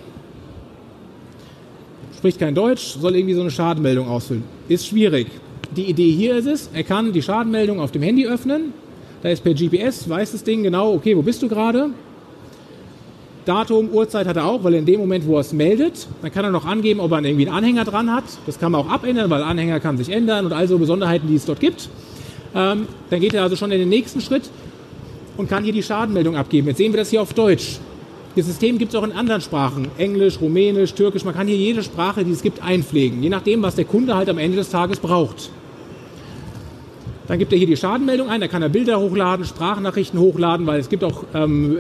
[2.17, 4.43] Spricht kein Deutsch, soll irgendwie so eine Schadenmeldung ausfüllen.
[4.67, 5.27] Ist schwierig.
[5.77, 8.73] Die Idee hier ist es, er kann die Schadenmeldung auf dem Handy öffnen.
[9.21, 11.91] Da ist per GPS, weiß das Ding genau, okay, wo bist du gerade?
[13.45, 16.43] Datum, Uhrzeit hat er auch, weil in dem Moment, wo er es meldet, dann kann
[16.43, 18.23] er noch angeben, ob er irgendwie einen Anhänger dran hat.
[18.47, 21.45] Das kann man auch abändern, weil Anhänger kann sich ändern und also Besonderheiten, die es
[21.45, 21.89] dort gibt.
[22.55, 24.49] Ähm, dann geht er also schon in den nächsten Schritt
[25.37, 26.69] und kann hier die Schadenmeldung abgeben.
[26.69, 27.77] Jetzt sehen wir das hier auf Deutsch.
[28.35, 29.89] Das System gibt es auch in anderen Sprachen.
[29.99, 31.23] Englisch, Rumänisch, Türkisch.
[31.23, 33.21] Man kann hier jede Sprache, die es gibt, einpflegen.
[33.21, 35.51] Je nachdem, was der Kunde halt am Ende des Tages braucht.
[37.27, 40.79] Dann gibt er hier die Schadenmeldung ein, da kann er Bilder hochladen, Sprachnachrichten hochladen, weil
[40.79, 41.79] es gibt auch ähm, äh,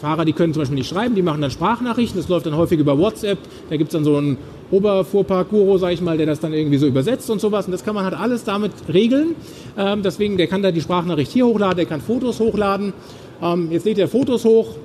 [0.00, 2.78] Fahrer, die können zum Beispiel nicht schreiben, die machen dann Sprachnachrichten, das läuft dann häufig
[2.78, 4.38] über WhatsApp, da gibt es dann so einen
[4.70, 7.94] Oberfuhrpark-Guru, sag ich mal, der das dann irgendwie so übersetzt und sowas und das kann
[7.94, 9.34] man halt alles damit regeln.
[9.76, 12.92] Ähm, deswegen, der kann da die Sprachnachricht hier hochladen, der kann Fotos hochladen.
[13.42, 14.76] Ähm, jetzt lädt er Fotos hoch,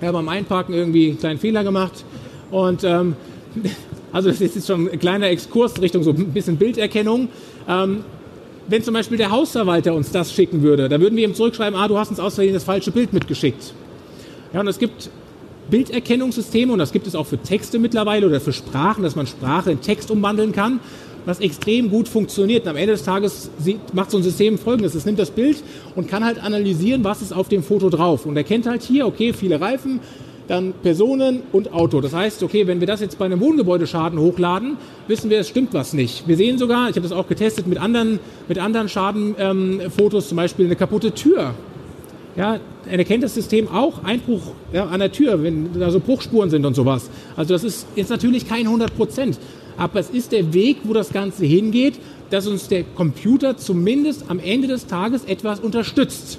[0.00, 2.04] er hat beim Einparken irgendwie einen kleinen Fehler gemacht
[2.50, 3.16] und ähm,
[4.12, 7.28] also das ist jetzt schon ein kleiner Exkurs Richtung so ein bisschen Bilderkennung.
[7.68, 8.04] Ähm,
[8.68, 11.88] wenn zum Beispiel der Hausverwalter uns das schicken würde, da würden wir ihm zurückschreiben, ah,
[11.88, 13.74] du hast uns aus Versehen das falsche Bild mitgeschickt.
[14.52, 15.10] Ja, und es gibt
[15.70, 19.70] Bilderkennungssysteme und das gibt es auch für Texte mittlerweile oder für Sprachen, dass man Sprache
[19.70, 20.80] in Text umwandeln kann,
[21.26, 22.64] was extrem gut funktioniert.
[22.64, 23.50] Und am Ende des Tages
[23.92, 24.94] macht so ein System folgendes.
[24.94, 25.62] Es nimmt das Bild
[25.94, 28.26] und kann halt analysieren, was ist auf dem Foto drauf.
[28.26, 30.00] Und erkennt halt hier, okay, viele Reifen,
[30.50, 32.00] dann Personen und Auto.
[32.00, 35.72] Das heißt, okay, wenn wir das jetzt bei einem Wohngebäudeschaden hochladen, wissen wir, es stimmt
[35.74, 36.26] was nicht.
[36.26, 40.36] Wir sehen sogar, ich habe das auch getestet mit anderen, mit anderen Schadenfotos, ähm, zum
[40.36, 41.54] Beispiel eine kaputte Tür.
[42.36, 44.40] Ja, er erkennt das System auch Einbruch
[44.72, 47.10] ja, an der Tür, wenn da so Bruchspuren sind und sowas.
[47.36, 49.38] Also das ist jetzt natürlich kein 100 Prozent,
[49.76, 51.94] aber es ist der Weg, wo das Ganze hingeht,
[52.30, 56.38] dass uns der Computer zumindest am Ende des Tages etwas unterstützt.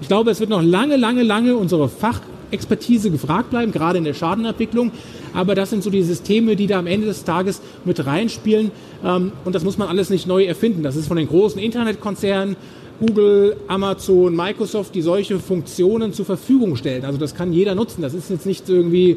[0.00, 2.20] Ich glaube, es wird noch lange, lange, lange unsere Fach
[2.50, 4.92] Expertise gefragt bleiben, gerade in der Schadenabwicklung.
[5.32, 8.70] Aber das sind so die Systeme, die da am Ende des Tages mit reinspielen.
[9.04, 10.82] Ähm, und das muss man alles nicht neu erfinden.
[10.82, 12.56] Das ist von den großen Internetkonzernen,
[13.00, 17.04] Google, Amazon, Microsoft, die solche Funktionen zur Verfügung stellen.
[17.04, 18.02] Also das kann jeder nutzen.
[18.02, 19.16] Das ist jetzt nicht irgendwie,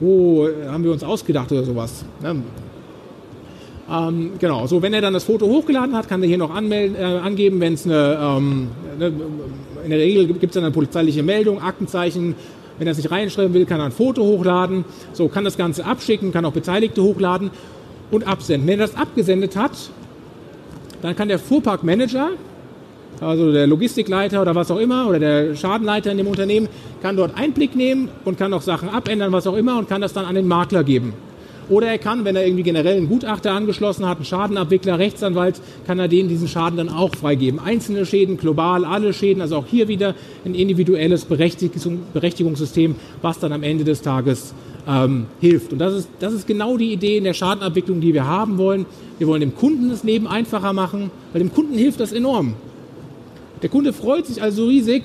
[0.00, 2.04] oh, haben wir uns ausgedacht oder sowas.
[2.22, 2.42] Ne?
[3.90, 6.96] Ähm, genau, so wenn er dann das Foto hochgeladen hat, kann er hier noch anmelden,
[6.96, 9.12] äh, angeben, wenn es eine, ähm, eine,
[9.84, 12.34] in der Regel gibt es dann eine polizeiliche Meldung, Aktenzeichen,
[12.78, 14.84] wenn er es nicht reinschreiben will, kann er ein Foto hochladen.
[15.12, 17.50] So kann das Ganze abschicken, kann auch Beteiligte hochladen
[18.10, 18.68] und absenden.
[18.68, 19.72] Wenn er das abgesendet hat,
[21.02, 22.30] dann kann der Fuhrparkmanager,
[23.20, 26.68] also der Logistikleiter oder was auch immer, oder der Schadenleiter in dem Unternehmen,
[27.02, 30.12] kann dort Einblick nehmen und kann auch Sachen abändern, was auch immer, und kann das
[30.12, 31.12] dann an den Makler geben.
[31.68, 35.98] Oder er kann, wenn er irgendwie generell einen Gutachter angeschlossen hat, einen Schadenabwickler, Rechtsanwalt, kann
[35.98, 37.58] er denen diesen Schaden dann auch freigeben.
[37.58, 43.62] Einzelne Schäden, global, alle Schäden, also auch hier wieder ein individuelles Berechtigungssystem, was dann am
[43.62, 44.54] Ende des Tages
[44.86, 45.72] ähm, hilft.
[45.72, 48.86] Und das ist, das ist genau die Idee in der Schadenabwicklung, die wir haben wollen.
[49.18, 52.54] Wir wollen dem Kunden das Leben einfacher machen, weil dem Kunden hilft das enorm.
[53.62, 55.04] Der Kunde freut sich also riesig.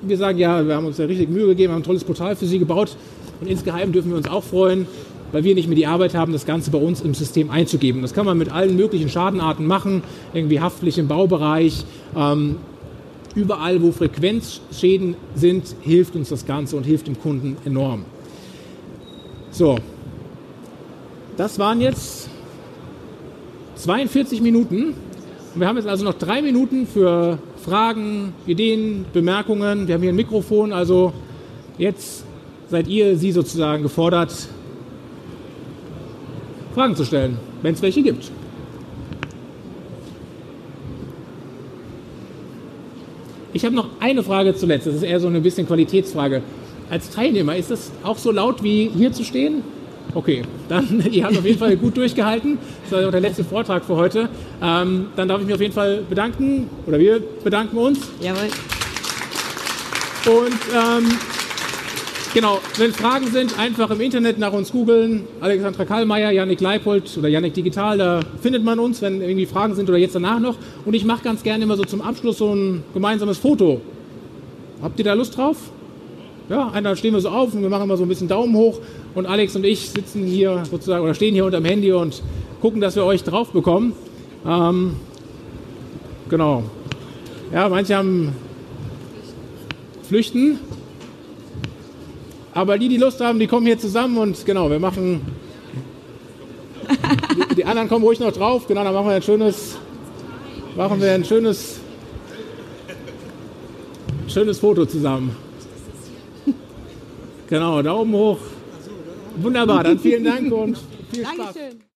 [0.00, 2.46] Wir sagen, ja, wir haben uns ja richtig Mühe gegeben, haben ein tolles Portal für
[2.46, 2.96] Sie gebaut.
[3.40, 4.86] Und insgeheim dürfen wir uns auch freuen,
[5.32, 8.02] weil wir nicht mehr die Arbeit haben, das Ganze bei uns im System einzugeben.
[8.02, 10.02] Das kann man mit allen möglichen Schadenarten machen,
[10.32, 11.84] irgendwie haftlich im Baubereich.
[12.16, 12.56] Ähm,
[13.34, 18.04] überall, wo Frequenzschäden sind, hilft uns das Ganze und hilft dem Kunden enorm.
[19.50, 19.78] So,
[21.36, 22.28] das waren jetzt
[23.76, 24.94] 42 Minuten.
[25.54, 29.86] Und wir haben jetzt also noch drei Minuten für Fragen, Ideen, Bemerkungen.
[29.86, 31.12] Wir haben hier ein Mikrofon, also
[31.78, 32.24] jetzt
[32.68, 34.48] seid ihr, Sie sozusagen gefordert,
[36.74, 38.30] Fragen zu stellen, wenn es welche gibt.
[43.52, 44.86] Ich habe noch eine Frage zuletzt.
[44.86, 46.42] Das ist eher so eine bisschen Qualitätsfrage.
[46.88, 49.62] Als Teilnehmer, ist das auch so laut wie hier zu stehen?
[50.14, 52.58] Okay, dann, ihr habt auf jeden Fall gut durchgehalten.
[52.90, 54.28] Das war der letzte Vortrag für heute.
[54.62, 57.98] Ähm, dann darf ich mich auf jeden Fall bedanken, oder wir bedanken uns.
[58.20, 58.48] Jawohl.
[60.24, 61.18] Und ähm,
[62.34, 65.24] Genau, wenn Fragen sind, einfach im Internet nach uns googeln.
[65.40, 69.86] Alexandra Kallmeier, Janik Leipold oder Janik Digital, da findet man uns, wenn irgendwie Fragen sind
[69.90, 70.56] oder jetzt danach noch.
[70.86, 73.82] Und ich mache ganz gerne immer so zum Abschluss so ein gemeinsames Foto.
[74.80, 75.58] Habt ihr da Lust drauf?
[76.48, 78.78] Ja, einmal stehen wir so auf und wir machen mal so ein bisschen Daumen hoch
[79.14, 82.22] und Alex und ich sitzen hier sozusagen oder stehen hier unterm Handy und
[82.62, 83.92] gucken, dass wir euch drauf bekommen.
[84.46, 84.96] Ähm,
[86.30, 86.62] genau.
[87.52, 88.32] Ja, manche haben
[90.08, 90.58] Flüchten.
[92.54, 95.22] Aber die, die Lust haben, die kommen hier zusammen und genau, wir machen.
[97.50, 98.66] Die, die anderen kommen ruhig noch drauf.
[98.66, 99.76] Genau, dann machen wir ein schönes,
[100.76, 101.80] machen wir ein schönes,
[104.28, 105.34] schönes Foto zusammen.
[107.48, 108.38] Genau, Daumen hoch.
[109.36, 110.78] Wunderbar, dann vielen Dank und
[111.10, 111.36] viel Spaß.
[111.36, 111.91] Dankeschön.